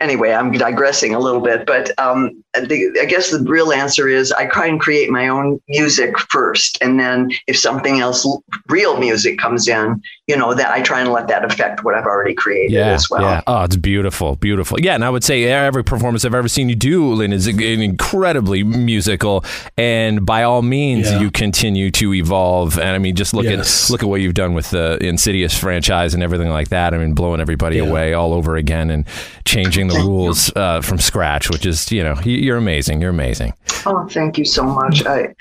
[0.04, 4.32] anyway, I'm digressing a little bit, but um, the, I guess the real answer is
[4.34, 8.28] I try and create my own music first, and then if something else,
[8.68, 12.05] real music comes in, you know, that I try and let that affect what I've
[12.05, 13.21] already created yeah, as well.
[13.21, 13.41] Yeah.
[13.45, 14.80] Oh, it's beautiful, beautiful.
[14.80, 18.63] Yeah, and I would say every performance I've ever seen you do, Lin, is incredibly
[18.63, 19.43] musical,
[19.78, 21.19] and by all means, yeah.
[21.19, 22.80] you continue to evolve.
[22.80, 23.86] And I mean, just look yes.
[23.86, 26.93] at look at what you've done with the Insidious franchise and everything like that.
[26.93, 27.84] I mean, blowing everybody yeah.
[27.84, 29.05] away all over again and
[29.43, 33.01] changing the rules uh, from scratch, which is you know you're amazing.
[33.01, 33.53] You're amazing.
[33.86, 35.05] Oh, thank you so much.
[35.05, 35.36] I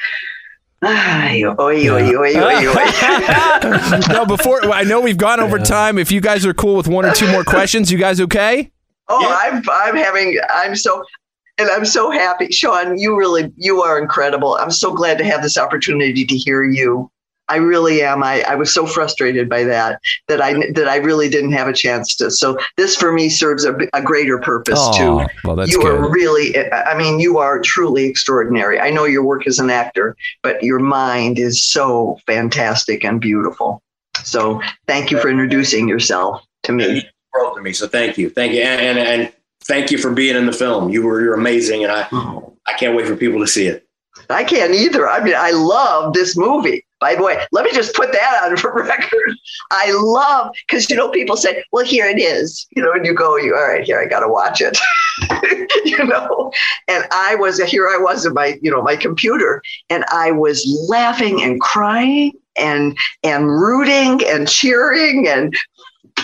[0.85, 4.03] Ay, oy, oy, oy, oy, oy.
[4.09, 5.97] no, before I know we've gone over time.
[5.97, 8.73] If you guys are cool with one or two more questions, you guys okay?
[9.09, 11.05] Oh, I'm I'm having I'm so
[11.59, 12.51] and I'm so happy.
[12.51, 14.57] Sean, you really you are incredible.
[14.57, 17.09] I'm so glad to have this opportunity to hear you.
[17.53, 18.23] I really am.
[18.23, 21.73] I, I was so frustrated by that that I that I really didn't have a
[21.75, 22.31] chance to.
[22.31, 25.31] So this for me serves a, a greater purpose Aw, too.
[25.45, 25.95] well, that's you good.
[25.95, 26.57] are really.
[26.73, 28.81] I mean, you are truly extraordinary.
[28.81, 33.83] I know your work as an actor, but your mind is so fantastic and beautiful.
[34.25, 37.07] So thank you for introducing yourself to me.
[37.35, 37.75] world to me.
[37.75, 39.33] So thank you, thank you, and, and and
[39.65, 40.89] thank you for being in the film.
[40.89, 42.57] You were you're amazing, and I oh.
[42.67, 43.87] I can't wait for people to see it.
[44.31, 45.09] I can't either.
[45.09, 46.85] I mean, I love this movie.
[47.03, 49.35] By the way, let me just put that on for record.
[49.73, 53.13] I love because you know people say, "Well, here it is," you know, and you
[53.13, 53.83] go, "You all right?
[53.83, 54.79] Here, I got to watch it,"
[55.85, 56.53] you know.
[56.87, 57.89] And I was here.
[57.89, 62.97] I was in my you know my computer, and I was laughing and crying and
[63.25, 65.53] and rooting and cheering and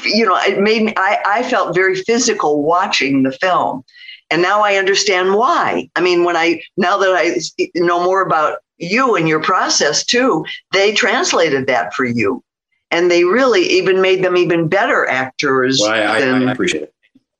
[0.04, 0.94] you know it made me.
[0.96, 3.84] I I felt very physical watching the film.
[4.30, 5.88] And now I understand why.
[5.96, 7.40] I mean, when I now that I
[7.74, 12.42] know more about you and your process too, they translated that for you,
[12.90, 15.78] and they really even made them even better actors.
[15.80, 16.94] Well, I, I, I appreciate it.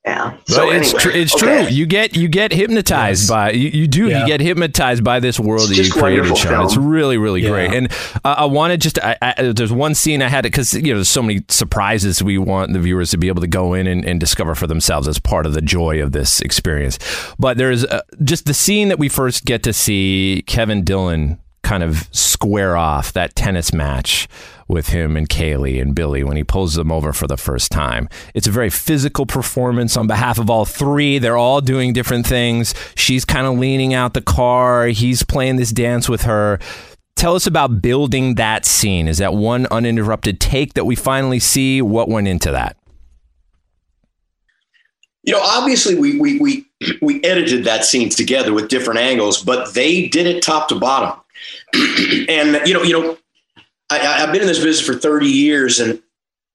[0.08, 0.36] Yeah.
[0.46, 1.64] So it's anyway, tr- it's okay.
[1.66, 1.74] true.
[1.74, 4.20] You get you get hypnotized by you, you do Yeah.
[4.20, 6.48] you get hypnotized by this world It's that you just created, Sean.
[6.52, 6.64] film.
[6.66, 7.50] It's really really Yeah.
[7.50, 7.72] great.
[7.74, 7.92] And
[8.24, 10.94] uh, I wanted just I, I, there's one scene I had it because you know
[10.96, 14.04] there's so many surprises we want the viewers to be able to go in and,
[14.04, 16.98] and discover for themselves as part of the joy of this experience.
[17.38, 21.82] But there's uh, just the scene that we first get to see Kevin Dillon kind
[21.82, 24.28] of square off that tennis match
[24.68, 28.08] with him and Caylee and Billy when he pulls them over for the first time.
[28.34, 31.18] It's a very physical performance on behalf of all three.
[31.18, 32.74] They're all doing different things.
[32.94, 34.86] She's kind of leaning out the car.
[34.86, 36.58] He's playing this dance with her.
[37.16, 39.08] Tell us about building that scene.
[39.08, 41.82] Is that one uninterrupted take that we finally see?
[41.82, 42.76] What went into that?
[45.24, 46.66] You know, obviously we we we
[47.02, 51.20] we edited that scene together with different angles, but they did it top to bottom.
[52.28, 53.18] And you know, you know,
[53.90, 56.02] I, I've been in this business for thirty years, and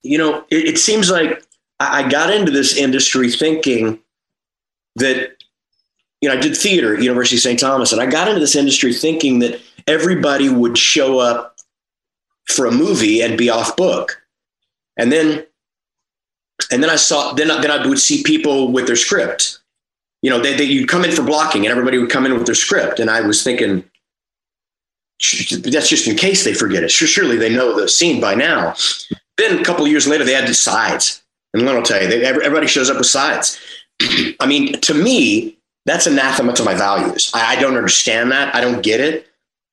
[0.04, 1.44] you know, it, it seems like
[1.80, 4.00] I, got into this industry thinking
[4.96, 5.36] that
[6.22, 7.60] you know I did theater at University of St.
[7.60, 11.58] Thomas, and I got into this industry thinking that everybody would show up
[12.48, 14.22] for a movie and be off book,
[14.98, 15.46] and then
[16.72, 19.60] and then I saw then I, then I would see people with their script.
[20.22, 22.46] You know, they, they you'd come in for blocking, and everybody would come in with
[22.46, 23.93] their script, and I was thinking, "Sh-
[25.64, 26.92] that's just in case they forget it.
[26.92, 28.76] Sure, surely they know the scene by now.
[29.38, 32.68] Then a couple years later, they added sides, and let me tell you, they, everybody
[32.68, 33.60] shows up with sides.
[34.40, 37.32] I mean, to me, that's anathema to my values.
[37.34, 38.54] I, I don't understand that.
[38.54, 39.28] I don't get it.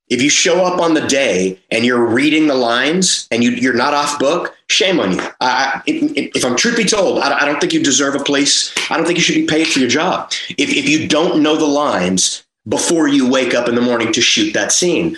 [0.08, 3.74] If you show up on the day and you're reading the lines and you, you're
[3.74, 5.22] not off book, shame on you.
[5.40, 8.74] I, if, if I'm truth be told, I, I don't think you deserve a place.
[8.90, 10.32] I don't think you should be paid for your job.
[10.58, 14.20] If, if you don't know the lines before you wake up in the morning to
[14.20, 15.16] shoot that scene.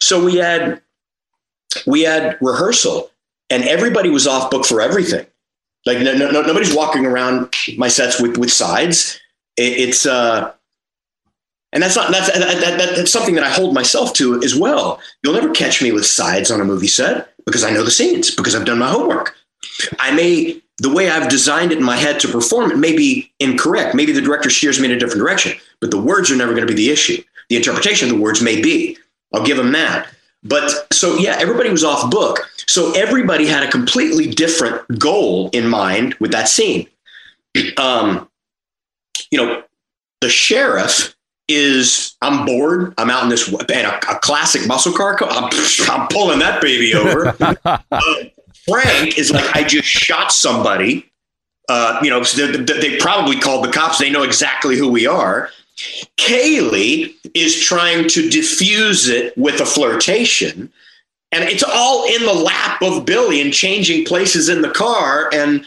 [0.00, 0.80] So we had
[1.86, 3.10] we had rehearsal
[3.48, 5.26] and everybody was off book for everything.
[5.86, 9.20] Like no, no, no- nobody's walking around my sets with with sides.
[9.56, 10.52] It, it's uh,
[11.72, 14.54] and that's not that's that, that, that, that's something that I hold myself to as
[14.56, 15.00] well.
[15.22, 18.34] You'll never catch me with sides on a movie set because I know the scenes
[18.34, 19.36] because I've done my homework.
[19.98, 23.30] I may the way I've designed it in my head to perform it may be
[23.38, 23.94] incorrect.
[23.94, 26.66] Maybe the director steers me in a different direction, but the words are never going
[26.66, 27.22] to be the issue.
[27.48, 28.96] The interpretation of the words may be.
[29.34, 30.08] I'll give them that.
[30.42, 32.50] But so yeah, everybody was off book.
[32.66, 36.88] So everybody had a completely different goal in mind with that scene.
[37.76, 38.28] Um,
[39.32, 39.64] you know,
[40.20, 41.16] the sheriff
[41.48, 42.94] is I'm bored.
[42.96, 45.18] I'm out in this and a, a classic muscle car.
[45.20, 45.50] I'm,
[45.90, 47.34] I'm pulling that baby over.
[47.40, 47.78] Uh,
[48.68, 51.10] Frank is like I just shot somebody.
[51.68, 53.98] Uh, you know, so they, they probably called the cops.
[53.98, 55.50] They know exactly who we are.
[56.16, 60.72] Caylee is trying to diffuse it with a flirtation.
[61.32, 65.30] And it's all in the lap of Billy and changing places in the car.
[65.32, 65.64] And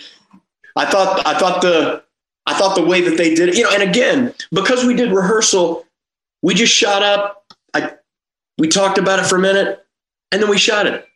[0.76, 2.03] I thought I thought the
[2.45, 5.11] I thought the way that they did it, you know, and again, because we did
[5.11, 5.86] rehearsal,
[6.41, 7.45] we just shot up.
[7.74, 7.93] I
[8.57, 9.86] we talked about it for a minute
[10.32, 11.07] and then we shot it.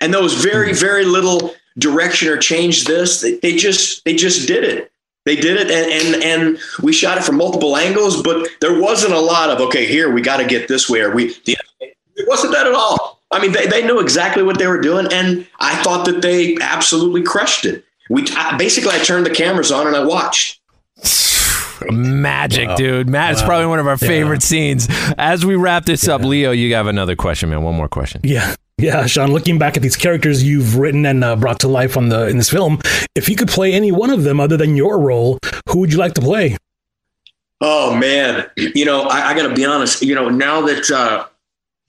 [0.00, 0.78] And there was very, mm-hmm.
[0.78, 3.22] very little direction or change this.
[3.22, 4.92] They, they just they just did it.
[5.26, 9.12] They did it and, and and we shot it from multiple angles, but there wasn't
[9.12, 12.54] a lot of okay, here we got to get this way or we it wasn't
[12.54, 13.20] that at all.
[13.30, 16.56] I mean, they, they knew exactly what they were doing, and I thought that they
[16.60, 17.84] absolutely crushed it.
[18.08, 20.60] We I, basically I turned the cameras on and I watched.
[21.90, 22.76] Magic, Wow.
[22.76, 23.08] dude.
[23.08, 24.08] Matt, it's probably one of our Yeah.
[24.08, 24.88] favorite scenes.
[25.18, 27.62] As we wrap this up, Leo, you have another question, man.
[27.62, 28.20] One more question.
[28.24, 28.54] Yeah.
[28.78, 32.10] Yeah, Sean, looking back at these characters you've written and uh, brought to life on
[32.10, 32.78] the in this film,
[33.14, 35.38] if you could play any one of them other than your role,
[35.70, 36.58] who would you like to play?
[37.62, 40.02] Oh man, you know, I, I got to be honest.
[40.02, 41.24] You know, now that uh,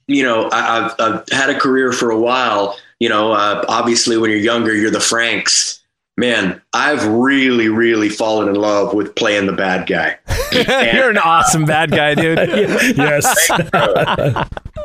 [0.06, 2.78] you know I, I've, I've had a career for a while.
[3.00, 5.82] You know, uh, obviously when you're younger, you're the Franks.
[6.16, 10.18] Man, I've really, really fallen in love with playing the bad guy.
[10.92, 12.38] You're an awesome bad guy, dude.
[12.96, 13.48] yes.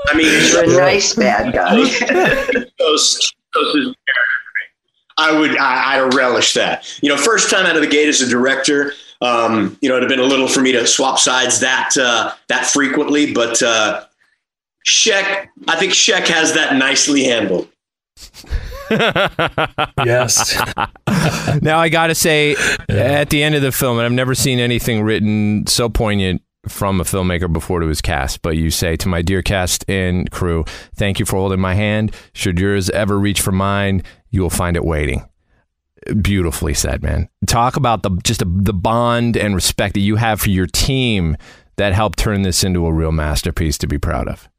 [0.07, 1.75] I mean, You're a nice bad guy.
[2.79, 3.95] Those- those is-
[5.17, 6.99] I would, I, I relish that.
[7.03, 10.09] You know, first time out of the gate as a director, um, you know, it'd
[10.09, 14.05] have been a little for me to swap sides that uh, that frequently, but uh,
[14.85, 17.69] Schaech, I think Schaech has that nicely handled.
[20.05, 20.55] yes.
[21.61, 22.55] now I got to say,
[22.89, 27.01] at the end of the film, and I've never seen anything written so poignant from
[27.01, 30.63] a filmmaker before to his cast, but you say to my dear cast and crew,
[30.95, 32.15] thank you for holding my hand.
[32.33, 35.27] Should yours ever reach for mine, you will find it waiting.
[36.21, 37.29] Beautifully said, man.
[37.47, 41.37] Talk about the just the, the bond and respect that you have for your team
[41.77, 44.49] that helped turn this into a real masterpiece to be proud of.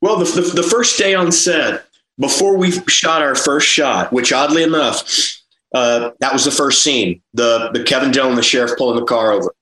[0.00, 1.86] Well, the, the, the first day on set,
[2.18, 5.40] before we shot our first shot, which oddly enough,
[5.74, 9.32] uh, that was the first scene, the, the Kevin Dillon, the sheriff pulling the car
[9.32, 9.54] over.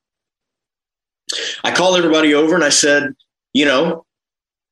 [1.65, 3.15] I called everybody over and I said,
[3.53, 4.05] you know,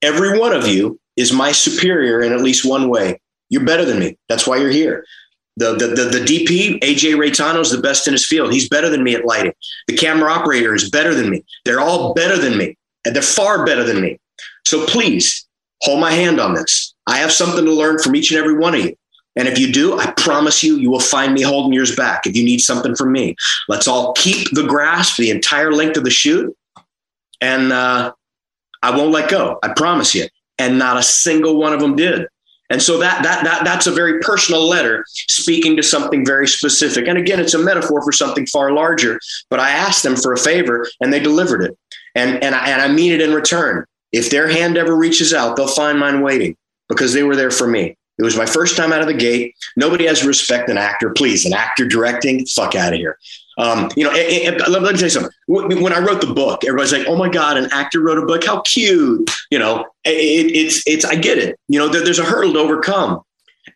[0.02, 3.20] every one of you is my superior in at least one way.
[3.50, 4.16] You're better than me.
[4.28, 5.04] That's why you're here.
[5.56, 8.52] The, the, the, the DP, AJ Raytano, is the best in his field.
[8.52, 9.52] He's better than me at lighting.
[9.88, 11.44] The camera operator is better than me.
[11.64, 12.76] They're all better than me.
[13.04, 14.20] And they're far better than me.
[14.66, 15.46] So please
[15.82, 16.94] hold my hand on this.
[17.06, 18.94] I have something to learn from each and every one of you.
[19.38, 22.36] And if you do, I promise you, you will find me holding yours back if
[22.36, 23.36] you need something from me.
[23.68, 26.54] Let's all keep the grasp the entire length of the shoot.
[27.40, 28.12] And uh,
[28.82, 29.60] I won't let go.
[29.62, 30.26] I promise you.
[30.58, 32.26] And not a single one of them did.
[32.70, 37.08] And so that that that that's a very personal letter speaking to something very specific.
[37.08, 39.18] And again, it's a metaphor for something far larger.
[39.48, 41.78] But I asked them for a favor, and they delivered it.
[42.14, 43.86] And and I, and I mean it in return.
[44.12, 46.56] If their hand ever reaches out, they'll find mine waiting
[46.88, 47.96] because they were there for me.
[48.18, 49.54] It was my first time out of the gate.
[49.76, 51.10] Nobody has respect an actor.
[51.10, 53.18] Please, an actor directing, fuck out of here.
[53.58, 55.32] Um, you know, it, it, let, me tell you something.
[55.46, 58.44] When I wrote the book, everybody's like, "Oh my god, an actor wrote a book!
[58.44, 61.04] How cute!" You know, it, it's it's.
[61.04, 61.58] I get it.
[61.68, 63.20] You know, there, there's a hurdle to overcome,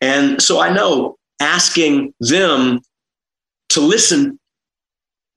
[0.01, 2.81] and so I know asking them
[3.71, 4.39] to listen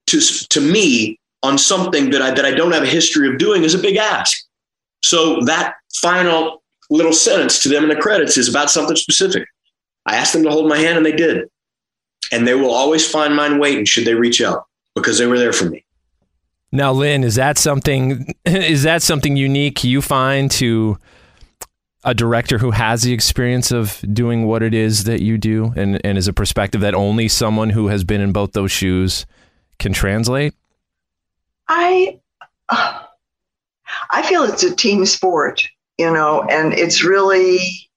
[0.06, 3.64] to to me on something that I that I don't have a history of doing
[3.64, 4.44] is a big ask.
[5.02, 9.46] So that final little sentence to them in the credits is about something specific.
[10.06, 11.48] I asked them to hold my hand, and they did
[12.32, 15.52] and they will always find mine waiting should they reach out because they were there
[15.52, 15.84] for me.
[16.72, 18.34] Now, Lin, is that something?
[18.44, 20.98] Is that something unique you find to
[22.04, 26.00] a director who has the experience of doing what it is that you do, and
[26.04, 29.26] and is a perspective that only someone who has been in both those shoes
[29.78, 30.54] can translate?
[31.68, 32.20] I
[32.68, 33.04] uh,
[34.10, 35.68] I feel it's a team sport,
[35.98, 37.88] you know, and it's really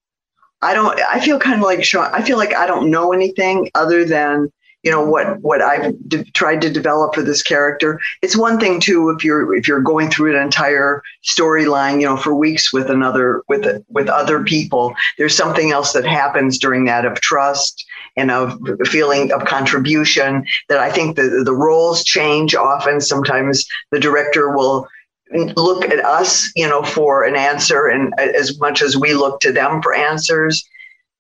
[0.62, 2.10] I don't I feel kind of like Sean.
[2.14, 4.52] I feel like I don't know anything other than
[4.84, 8.00] you know what what I've de- tried to develop for this character.
[8.22, 12.18] It's one thing too if you're if you're going through an entire storyline, you know,
[12.18, 14.96] for weeks with another with with other people.
[15.18, 17.86] There's something else that happens during that of trust
[18.16, 23.02] and of feeling of contribution that I think the the roles change often.
[23.02, 24.88] Sometimes the director will
[25.32, 29.52] look at us, you know, for an answer, and as much as we look to
[29.52, 30.64] them for answers.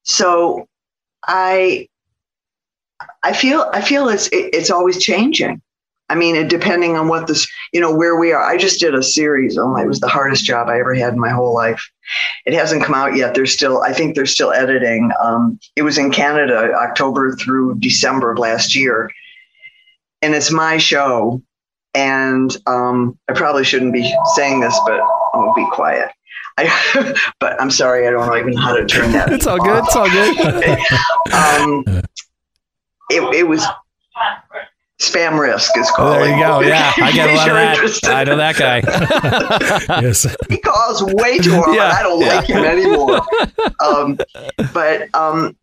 [0.03, 0.67] So,
[1.27, 1.87] I,
[3.23, 5.61] I feel, I feel it's it's always changing.
[6.09, 8.43] I mean, depending on what this, you know, where we are.
[8.43, 9.57] I just did a series.
[9.57, 11.87] Oh my, it was the hardest job I ever had in my whole life.
[12.47, 13.35] It hasn't come out yet.
[13.35, 15.11] They're still, I think they're still editing.
[15.21, 19.11] Um, it was in Canada, October through December of last year,
[20.23, 21.43] and it's my show
[21.93, 24.99] and um, I probably shouldn't be saying this, but
[25.33, 26.09] I'll be quiet.
[26.57, 29.31] I, but I'm sorry, I don't know even how to turn that.
[29.33, 29.83] It's all good.
[29.85, 30.37] It's all good.
[31.33, 32.03] um,
[33.09, 33.65] it, it was
[35.01, 36.15] spam risk is Oh, called.
[36.17, 36.59] there you go.
[36.59, 38.03] Yeah, I get a lot of that.
[38.13, 40.01] I know that guy.
[40.01, 40.27] yes.
[40.49, 41.73] He calls way too often.
[41.75, 42.35] Yeah, I don't yeah.
[42.35, 43.21] like him anymore.
[43.79, 44.17] Um,
[44.73, 45.55] but um,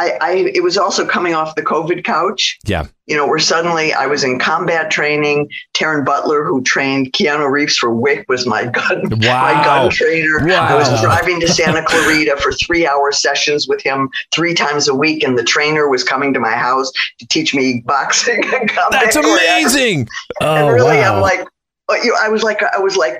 [0.00, 2.58] I, I it was also coming off the COVID couch.
[2.64, 2.86] Yeah.
[3.06, 5.50] You know, where suddenly I was in combat training.
[5.74, 9.42] Taran Butler, who trained Keanu Reeves for Wick, was my gun Wow.
[9.42, 10.38] my gun trainer.
[10.46, 10.66] Wow.
[10.68, 14.94] I was driving to Santa Clarita for three hour sessions with him three times a
[14.94, 19.02] week, and the trainer was coming to my house to teach me boxing and combat.
[19.04, 20.08] That's amazing.
[20.40, 21.16] and Oh, really, wow.
[21.16, 21.46] I'm like,
[21.90, 23.18] oh, know, I was like, I was like,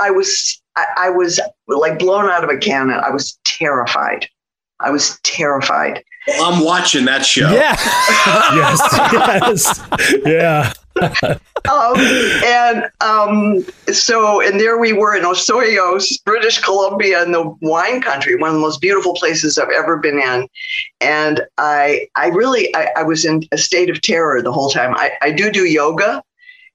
[0.00, 1.38] I was, I, I was
[1.68, 2.98] like blown out of a cannon.
[3.04, 4.26] I was terrified.
[4.82, 6.02] I was terrified.
[6.40, 7.50] I'm watching that show.
[7.52, 7.76] Yeah.
[8.54, 8.80] yes,
[9.12, 10.72] yes, yeah.
[11.70, 11.98] um,
[12.44, 18.36] and um, so, and there we were in Osoyoos, British Columbia, in the wine country,
[18.36, 20.48] one of the most beautiful places I've ever been in.
[21.00, 24.94] And I, I really, I, I was in a state of terror the whole time.
[24.94, 26.22] I, I do do yoga.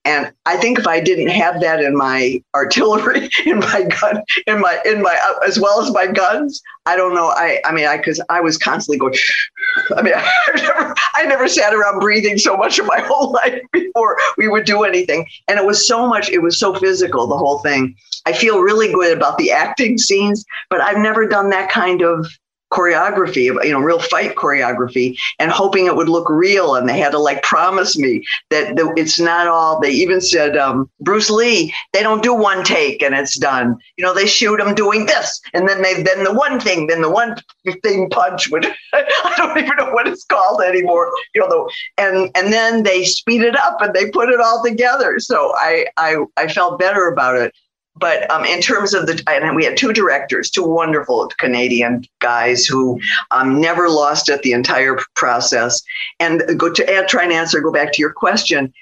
[0.08, 4.62] And I think if I didn't have that in my artillery, in my gun, in
[4.62, 7.28] my, in my, uh, as well as my guns, I don't know.
[7.28, 9.16] I, I mean, I, cause I was constantly going,
[9.98, 13.62] I mean, I never, I never sat around breathing so much in my whole life
[13.74, 15.28] before we would do anything.
[15.50, 17.94] And it was so much, it was so physical, the whole thing.
[18.26, 22.28] I feel really good about the acting scenes, but I've never done that kind of
[22.72, 26.76] choreography, you know, real fight choreography, and hoping it would look real.
[26.76, 29.80] And they had to like promise me that it's not all.
[29.80, 33.78] They even said um, Bruce Lee, they don't do one take and it's done.
[33.98, 37.02] You know, they shoot him doing this, and then they then the one thing, then
[37.02, 37.36] the one
[37.84, 41.12] thing punch would I don't even know what it's called anymore.
[41.34, 44.64] You know, the, and and then they speed it up and they put it all
[44.64, 45.20] together.
[45.20, 47.54] So I I I felt better about it.
[48.00, 52.66] But um, in terms of the, and we had two directors, two wonderful Canadian guys
[52.66, 53.00] who
[53.32, 55.82] um, never lost it the entire process.
[56.20, 58.74] And go to add, try and answer, go back to your question.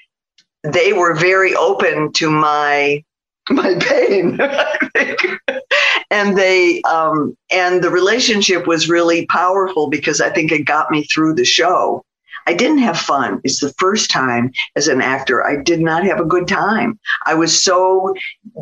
[0.62, 3.04] They were very open to my
[3.48, 4.40] my pain,
[6.10, 11.04] and they um, and the relationship was really powerful because I think it got me
[11.04, 12.04] through the show.
[12.46, 13.40] I didn't have fun.
[13.44, 16.98] It's the first time as an actor I did not have a good time.
[17.24, 18.14] I was so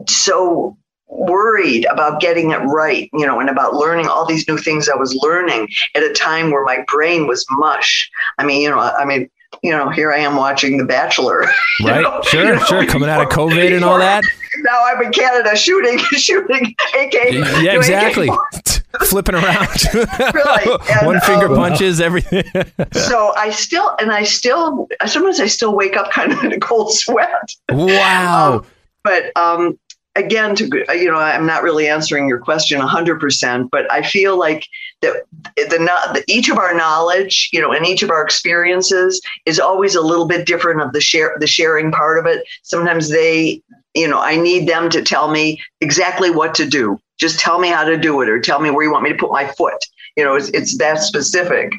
[0.09, 0.77] so
[1.09, 4.97] worried about getting it right, you know, and about learning all these new things I
[4.97, 8.11] was learning at a time where my brain was mush.
[8.39, 9.31] I mean, you know, I mean,
[9.63, 11.45] you know, here I am watching The Bachelor.
[11.85, 12.03] Right.
[12.03, 12.45] know, Sure.
[12.45, 12.87] you know, Sure.
[12.87, 14.25] Coming out of COVID and all that.
[14.59, 17.15] Now I'm in Canada shooting, shooting AK.
[17.63, 18.29] Yeah, exactly.
[18.29, 18.74] AK.
[19.03, 19.69] Flipping around.
[20.35, 22.45] Really, One finger um, punches, everything.
[22.93, 26.61] So I still, and I still, sometimes I still wake up kind of in a
[26.61, 27.51] cold sweat.
[27.71, 28.55] wow.
[28.57, 28.67] Um,
[29.03, 29.79] but um,
[30.17, 30.65] again, to
[30.95, 34.67] you know, I'm not really answering your question 100, percent but I feel like
[35.03, 35.25] that
[35.57, 39.61] the, no- the each of our knowledge, you know, and each of our experiences is
[39.61, 42.45] always a little bit different of the share the sharing part of it.
[42.63, 43.63] Sometimes they,
[43.95, 46.99] you know, I need them to tell me exactly what to do.
[47.19, 49.19] Just tell me how to do it, or tell me where you want me to
[49.19, 49.85] put my foot.
[50.17, 51.73] You know, it's, it's that specific.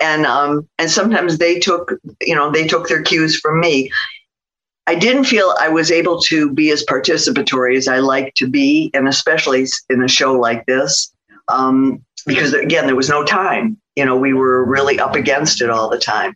[0.00, 3.90] And um, and sometimes they took, you know, they took their cues from me.
[4.86, 8.90] I didn't feel I was able to be as participatory as I like to be,
[8.94, 11.12] and especially in a show like this,
[11.48, 13.76] um, because again, there was no time.
[13.96, 16.34] You know, we were really up against it all the time.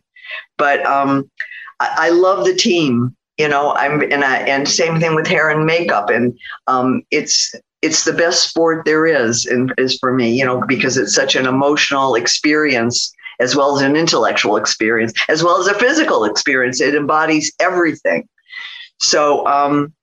[0.57, 1.31] But um,
[1.79, 3.15] I, I love the team.
[3.37, 6.37] You know, I'm and I and same thing with hair and makeup, and
[6.67, 10.31] um, it's it's the best sport there is, and is for me.
[10.37, 15.43] You know, because it's such an emotional experience as well as an intellectual experience, as
[15.43, 16.81] well as a physical experience.
[16.81, 18.27] It embodies everything.
[18.99, 19.93] So um,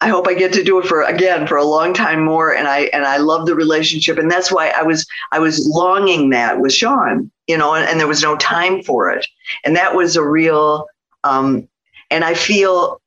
[0.00, 2.54] I hope I get to do it for again for a long time more.
[2.54, 6.30] And I and I love the relationship, and that's why I was I was longing
[6.30, 9.26] that with Sean, you know, and, and there was no time for it,
[9.64, 10.86] and that was a real.
[11.24, 11.68] Um,
[12.10, 13.00] and I feel.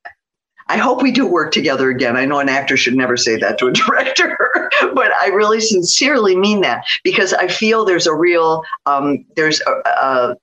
[0.68, 2.18] I hope we do work together again.
[2.18, 6.36] I know an actor should never say that to a director, but I really sincerely
[6.36, 10.36] mean that because I feel there's a real um, there's a, a,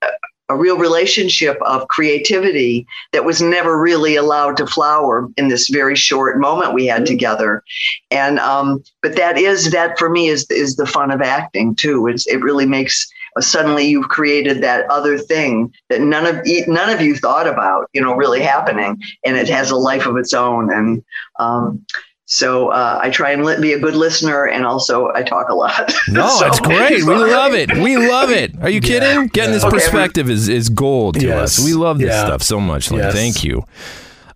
[0.49, 5.95] a real relationship of creativity that was never really allowed to flower in this very
[5.95, 7.63] short moment we had together.
[8.11, 12.07] And um, but that is that for me is is the fun of acting too.
[12.07, 16.89] It's it really makes suddenly you've created that other thing that none of e- none
[16.89, 20.33] of you thought about, you know, really happening, and it has a life of its
[20.33, 20.71] own.
[20.73, 21.03] And
[21.39, 21.85] um,
[22.25, 25.55] so uh, I try and li- be a good listener, and also I talk a
[25.55, 25.93] lot.
[26.09, 27.03] No, So- it's great.
[27.03, 27.71] We love it.
[27.73, 28.53] We love it.
[28.61, 29.27] Are you kidding?
[29.27, 31.59] Getting this Okay, perspective is, is gold to Yes.
[31.59, 31.65] us.
[31.65, 32.25] We love this Yeah.
[32.25, 32.91] stuff so much.
[32.91, 33.01] Lin.
[33.01, 33.13] Yes.
[33.13, 33.63] Thank you.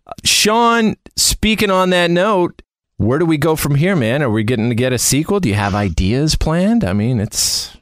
[0.05, 2.61] Uh, Sean, speaking on that note,
[2.97, 4.23] where do we go from here, man?
[4.23, 5.39] Are we getting to get a sequel?
[5.39, 6.83] Do you have ideas planned?
[6.83, 7.76] I mean, it's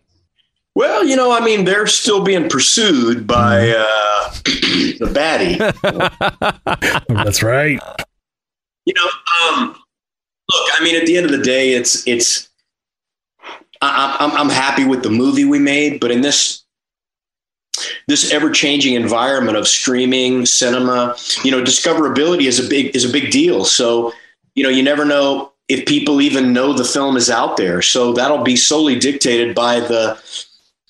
[0.76, 5.58] Well, you know, I mean, they're still being pursued by uh, the baddie.
[7.08, 7.80] That's right.
[8.86, 9.08] You know,
[9.48, 12.50] um, look, I mean, at the end of the day, it's it's.
[13.82, 16.64] I, I'm I'm happy with the movie we made, but in this
[18.08, 23.12] this ever changing environment of streaming, cinema, you know, discoverability is a big is a
[23.12, 23.64] big deal.
[23.64, 24.12] So
[24.56, 27.82] you know, you never know if people even know the film is out there.
[27.82, 30.22] So that'll be solely dictated by the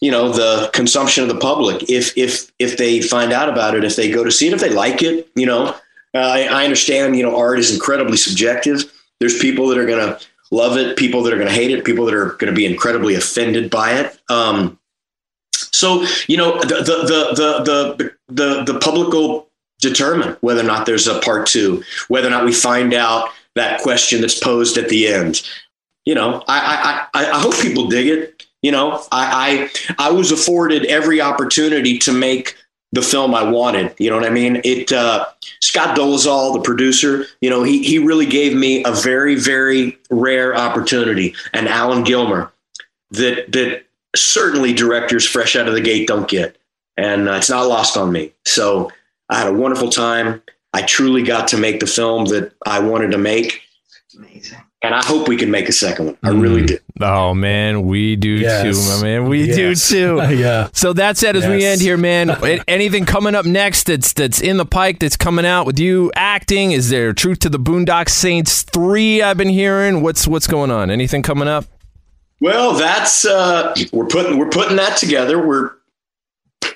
[0.01, 1.89] you know the consumption of the public.
[1.89, 4.61] If if if they find out about it if they go to see it if
[4.61, 5.75] they like it you know
[6.13, 8.91] uh, I, I understand you know art is incredibly subjective.
[9.19, 10.19] There's people that are going to
[10.51, 12.65] love it people that are going to hate it people that are going to be
[12.65, 14.19] incredibly offended by it.
[14.29, 14.79] Um,
[15.53, 18.33] so you know the the the the the
[18.65, 22.45] the, the public will determine whether or not there's a part two whether or not
[22.45, 25.41] we find out that question that's posed at the end.
[26.05, 28.34] You know i i i, I hope people dig it
[28.65, 32.55] you know, I, I I was afforded every opportunity to make
[32.93, 33.93] the film I wanted.
[33.99, 34.59] You know what I mean?
[34.63, 35.27] It uh,
[35.61, 40.55] Scott Dolezal, the producer, you know, he he really gave me a very very rare
[40.55, 42.51] opportunity, and Alan Gilmer
[43.11, 43.85] that that
[44.15, 46.57] certainly directors fresh out of the gate don't get,
[46.97, 48.33] and uh, it's not lost on me.
[48.45, 48.91] So
[49.29, 50.41] I had a wonderful time.
[50.73, 53.61] I truly got to make the film that I wanted to make.
[54.17, 56.17] Amazing and I hope we can make a second one.
[56.23, 56.67] I really Mm.
[56.67, 56.77] do.
[57.01, 58.61] Oh man, we do Yes.
[58.63, 59.29] too, my man.
[59.29, 60.21] We do too.
[60.35, 60.67] Yeah.
[60.73, 62.29] So that's it as we end here, man.
[62.67, 66.71] Anything coming up next that's that's in the pike that's coming out with you acting?
[66.71, 69.21] Is there Truth to the Boondock Saints three?
[69.21, 70.01] I've been hearing.
[70.01, 70.89] What's what's going on?
[70.91, 71.65] Anything coming up?
[72.41, 75.39] Well, that's uh, we're putting we're putting that together.
[75.45, 75.71] We're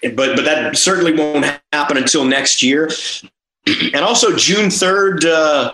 [0.01, 2.89] but but that certainly won't happen until next year.
[3.93, 5.25] And also June third.
[5.25, 5.73] Uh,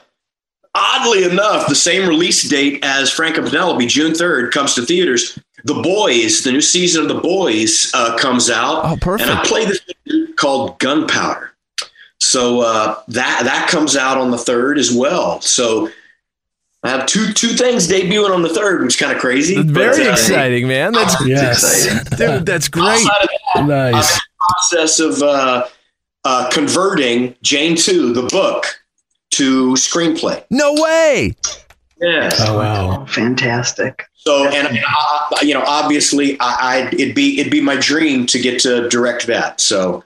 [0.76, 5.40] oddly enough, the same release date as Frank and Penelope, June third, comes to theaters.
[5.64, 8.86] The Boys, the new season of The Boys, uh, comes out.
[8.86, 9.30] Oh, perfect.
[9.30, 11.52] And I play this thing called Gunpowder.
[12.20, 15.42] So uh, that that comes out on the third as well.
[15.42, 15.90] So
[16.84, 19.62] I have two two things debuting on the third, which is kind of crazy.
[19.62, 20.94] Very but, uh, exciting, man.
[20.94, 21.88] That's Yes.
[22.18, 22.46] dude.
[22.46, 22.98] That's great.
[22.98, 24.14] Of that, I'm in Nice.
[24.16, 25.66] the process of uh,
[26.24, 28.66] uh, converting Jane Two, the book,
[29.38, 30.44] to screenplay.
[30.50, 31.36] No way.
[32.02, 32.36] Yes.
[32.42, 33.06] Oh wow.
[33.06, 34.06] Fantastic.
[34.16, 38.40] So, and uh, you know, obviously, I, I it'd be it'd be my dream to
[38.40, 39.62] get to direct that.
[39.62, 40.04] So,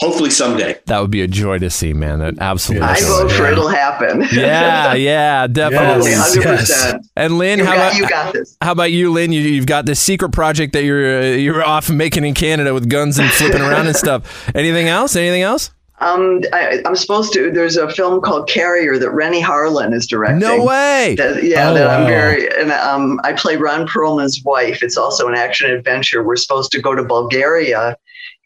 [0.00, 0.78] hopefully, someday.
[0.86, 2.18] That would be a joy to see, man.
[2.18, 2.86] That absolutely.
[2.86, 3.08] I Yes.
[3.08, 4.22] vote for it'll happen.
[4.32, 6.10] Yeah, yeah, definitely.
[6.10, 6.34] Yes.
[6.34, 7.06] hundred percent.
[7.16, 8.56] And Lin, You how got, about you got this.
[8.60, 9.32] How about you, Lin?
[9.32, 12.88] You, you've got this secret project that you're uh, you're off making in Canada with
[12.88, 14.50] guns and flipping around and stuff.
[14.54, 15.16] Anything else?
[15.16, 15.70] Anything else?
[16.02, 17.50] Um, I, I'm supposed to.
[17.50, 20.40] There's a film called Carrier that Renny Harlin is directing.
[20.40, 21.14] No way.
[21.16, 24.82] That, yeah, Oh, that I'm very, and um, I play Ron Perlman's wife.
[24.82, 26.22] It's also an action adventure.
[26.24, 27.96] We're supposed to go to Bulgaria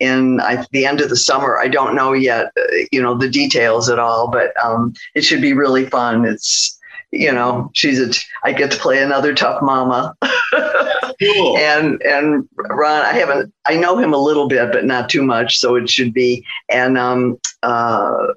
[0.01, 1.59] in I, the end of the summer.
[1.59, 5.41] I don't know yet, uh, you know, the details at all, but um, it should
[5.41, 6.25] be really fun.
[6.27, 6.79] It's,
[7.13, 8.13] you know, she's a.
[8.45, 10.15] I get to play another tough mama,
[11.21, 11.57] Cool.
[11.57, 15.59] and and Ron, I haven't, I know him a little bit, but not too much,
[15.59, 16.45] so it should be.
[16.69, 18.29] And um, uh,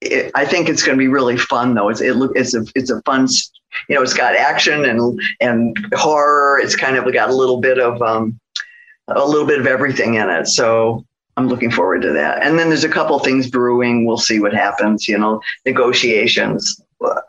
[0.00, 1.88] it, I think it's going to be really fun, though.
[1.88, 3.28] It's it look it's a it's a fun,
[3.88, 6.58] you know, it's got action and and horror.
[6.58, 8.40] It's kind of got a little bit of um,
[9.08, 10.46] a little bit of everything in it.
[10.46, 11.04] So
[11.36, 12.42] I'm looking forward to that.
[12.42, 14.06] And then there's a couple things brewing.
[14.06, 15.06] We'll see what happens.
[15.06, 16.80] You know, negotiations.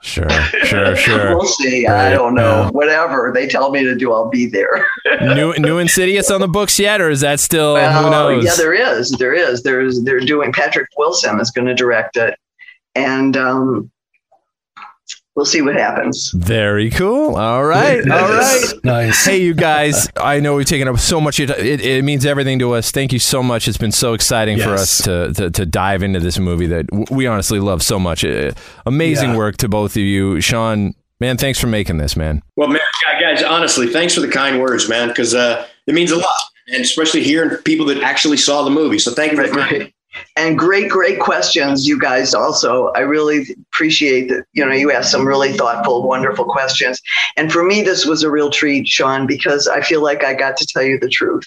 [0.02, 0.30] Sure,
[0.64, 1.38] sure, sure.
[1.38, 1.88] We'll see.
[1.88, 2.64] I don't know.
[2.64, 2.70] yeah.
[2.72, 4.86] Whatever they tell me to do, I'll be there.
[5.22, 8.44] new New Insidious on the books yet, or is that still who knows?
[8.44, 9.12] Yeah, there is.
[9.12, 9.64] There is.
[9.64, 10.04] There's.
[10.04, 10.52] They're doing.
[10.52, 12.38] Patrick Wilson is going to direct it,
[12.96, 13.92] and um,
[15.36, 16.32] we'll see what happens.
[16.32, 17.36] Very cool.
[17.36, 18.66] All right, all right.
[18.84, 19.26] Nice.
[19.26, 20.10] Hey, you guys!
[20.18, 21.40] I know we've taken up so much.
[21.40, 22.92] It, it, it means everything to us.
[22.92, 23.68] Thank you so much.
[23.68, 27.28] It's been so exciting for us to, to to dive into this movie that we
[27.28, 28.24] honestly love so much.
[28.26, 28.52] Uh,
[28.86, 29.38] amazing Yeah.
[29.38, 30.94] work to both of you, Sean.
[31.20, 32.42] Man, thanks for making this, man.
[32.56, 32.82] Well, man,
[33.20, 36.40] guys, honestly, thanks for the kind words, man, because uh, it means a lot,
[36.74, 38.98] and especially hearing people that actually saw the movie.
[38.98, 39.54] So thank you for the.
[39.54, 39.94] Right.
[40.36, 42.34] And great, great questions, you guys.
[42.34, 44.46] Also, I really appreciate that.
[44.54, 47.02] You know, you asked some really thoughtful, wonderful questions.
[47.38, 50.58] And for me, this was a real treat, Sean, because I feel like I got
[50.58, 51.46] to tell you the truth.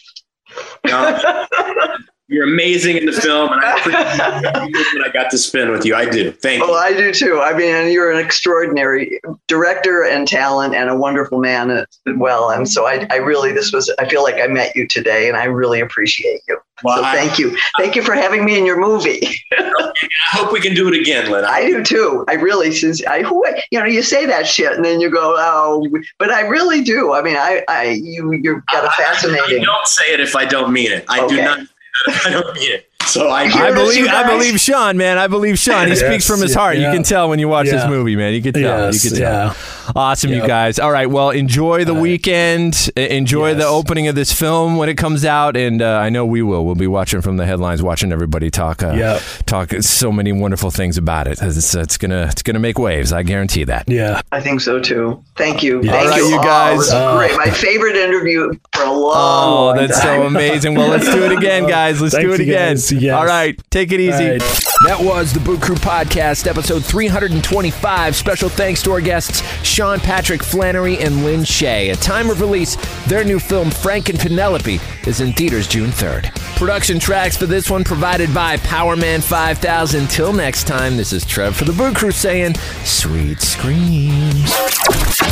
[2.35, 4.70] you're amazing in the film, and I
[5.05, 5.94] I got to spend with you.
[5.94, 6.32] I do.
[6.32, 6.69] Thank you.
[6.69, 7.40] Well, I do too.
[7.40, 11.86] I mean, you're an extraordinary director and talent and a wonderful man as
[12.16, 12.51] well.
[12.51, 15.36] And so I, I really, this was, I feel like I met you today and
[15.36, 16.59] I really appreciate you.
[16.82, 17.56] Well, so I- thank you.
[17.78, 19.20] Thank you for having me in your movie.
[19.59, 19.93] I
[20.32, 21.44] hope we can do it again, Lin.
[21.44, 22.24] I do too.
[22.28, 25.35] I really, since I, who, you know, you say that shit and then you go,
[25.39, 25.86] oh,
[26.19, 27.12] but I really do.
[27.12, 29.62] I mean, I, I, you, you've got a I fascinating.
[29.62, 31.05] I don't say it if I don't mean it.
[31.09, 31.73] I do not say that if
[32.27, 32.91] I don't mean it.
[33.07, 35.19] So I, I believe I believe Sean, man.
[35.19, 35.85] I believe Sean.
[35.85, 36.79] He Yes, speaks from his heart.
[36.79, 38.33] You can tell when you watch this movie, man.
[38.33, 38.87] You can tell.
[38.87, 39.47] Yes, you can tell.
[39.49, 39.84] yeah.
[39.94, 40.78] Awesome, you guys.
[40.78, 41.09] All right.
[41.11, 42.02] Well, enjoy the All right.
[42.02, 42.90] weekend.
[42.97, 46.43] Enjoy the opening of this film when it comes out, and uh, I know we
[46.43, 46.65] will.
[46.65, 48.82] We'll be watching from the headlines, watching everybody talk.
[48.82, 49.23] Uh, Yep.
[49.47, 51.39] Talk so many wonderful things about it.
[51.43, 53.12] It's, it's gonna it's gonna make waves.
[53.12, 53.89] I guarantee that.
[53.89, 54.20] Yeah.
[54.32, 55.23] I think so too.
[55.36, 55.82] Thank you.
[55.82, 55.93] Yeah.
[55.93, 56.43] Thank All right, you, you all.
[56.43, 56.74] guys.
[56.74, 57.36] It was Uh, great.
[57.36, 59.52] My favorite interview for a long, time.
[59.52, 60.20] Oh, that's time.
[60.23, 60.74] so amazing.
[60.74, 62.01] Well, let's do it again, guys.
[62.01, 62.77] Let's do it again.
[62.78, 63.12] Yes.
[63.12, 63.61] All right.
[63.70, 64.24] Take it easy.
[64.24, 64.61] All right.
[64.86, 68.15] That was the Boo Crew Podcast, episode 325.
[68.16, 69.43] Special thanks to our guests,
[69.74, 71.92] Sean Patrick Flanery and Lin Shaye.
[71.92, 72.76] At time of release,
[73.06, 76.32] their new film, Frank and Penelope, is in theaters June 3rd.
[76.55, 80.09] Production tracks for this one provided by Powerman 5000.
[80.09, 84.55] Till next time, this is Trev for the Boo Crew saying, sweet screams.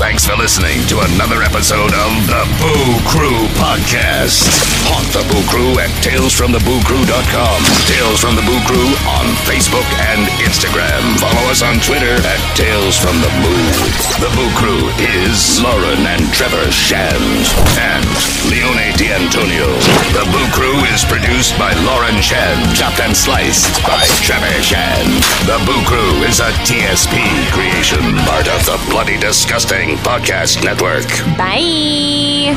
[0.02, 4.42] Thanks for listening to another episode of the Boo Crew Podcast.
[4.90, 7.58] Haunt the Boo Crew at talesfromthebooCrew.com.
[7.86, 10.98] Tales from the Boo Crew on Facebook and Instagram.
[11.22, 13.62] Follow us on Twitter at Tales from the Boo.
[14.18, 17.22] The Boo Crew is Lauren and Trevor Shand
[17.76, 18.06] and
[18.48, 19.68] Leone D'Antonio.
[20.16, 25.22] The Boo Crew is produced by Lauren Shand, chopped and sliced by Trevor Shand.
[25.44, 27.20] The Boo Crew is a TSP
[27.52, 31.08] creation, part of the Bloody Disgusting Podcast Network.
[31.36, 32.56] Bye.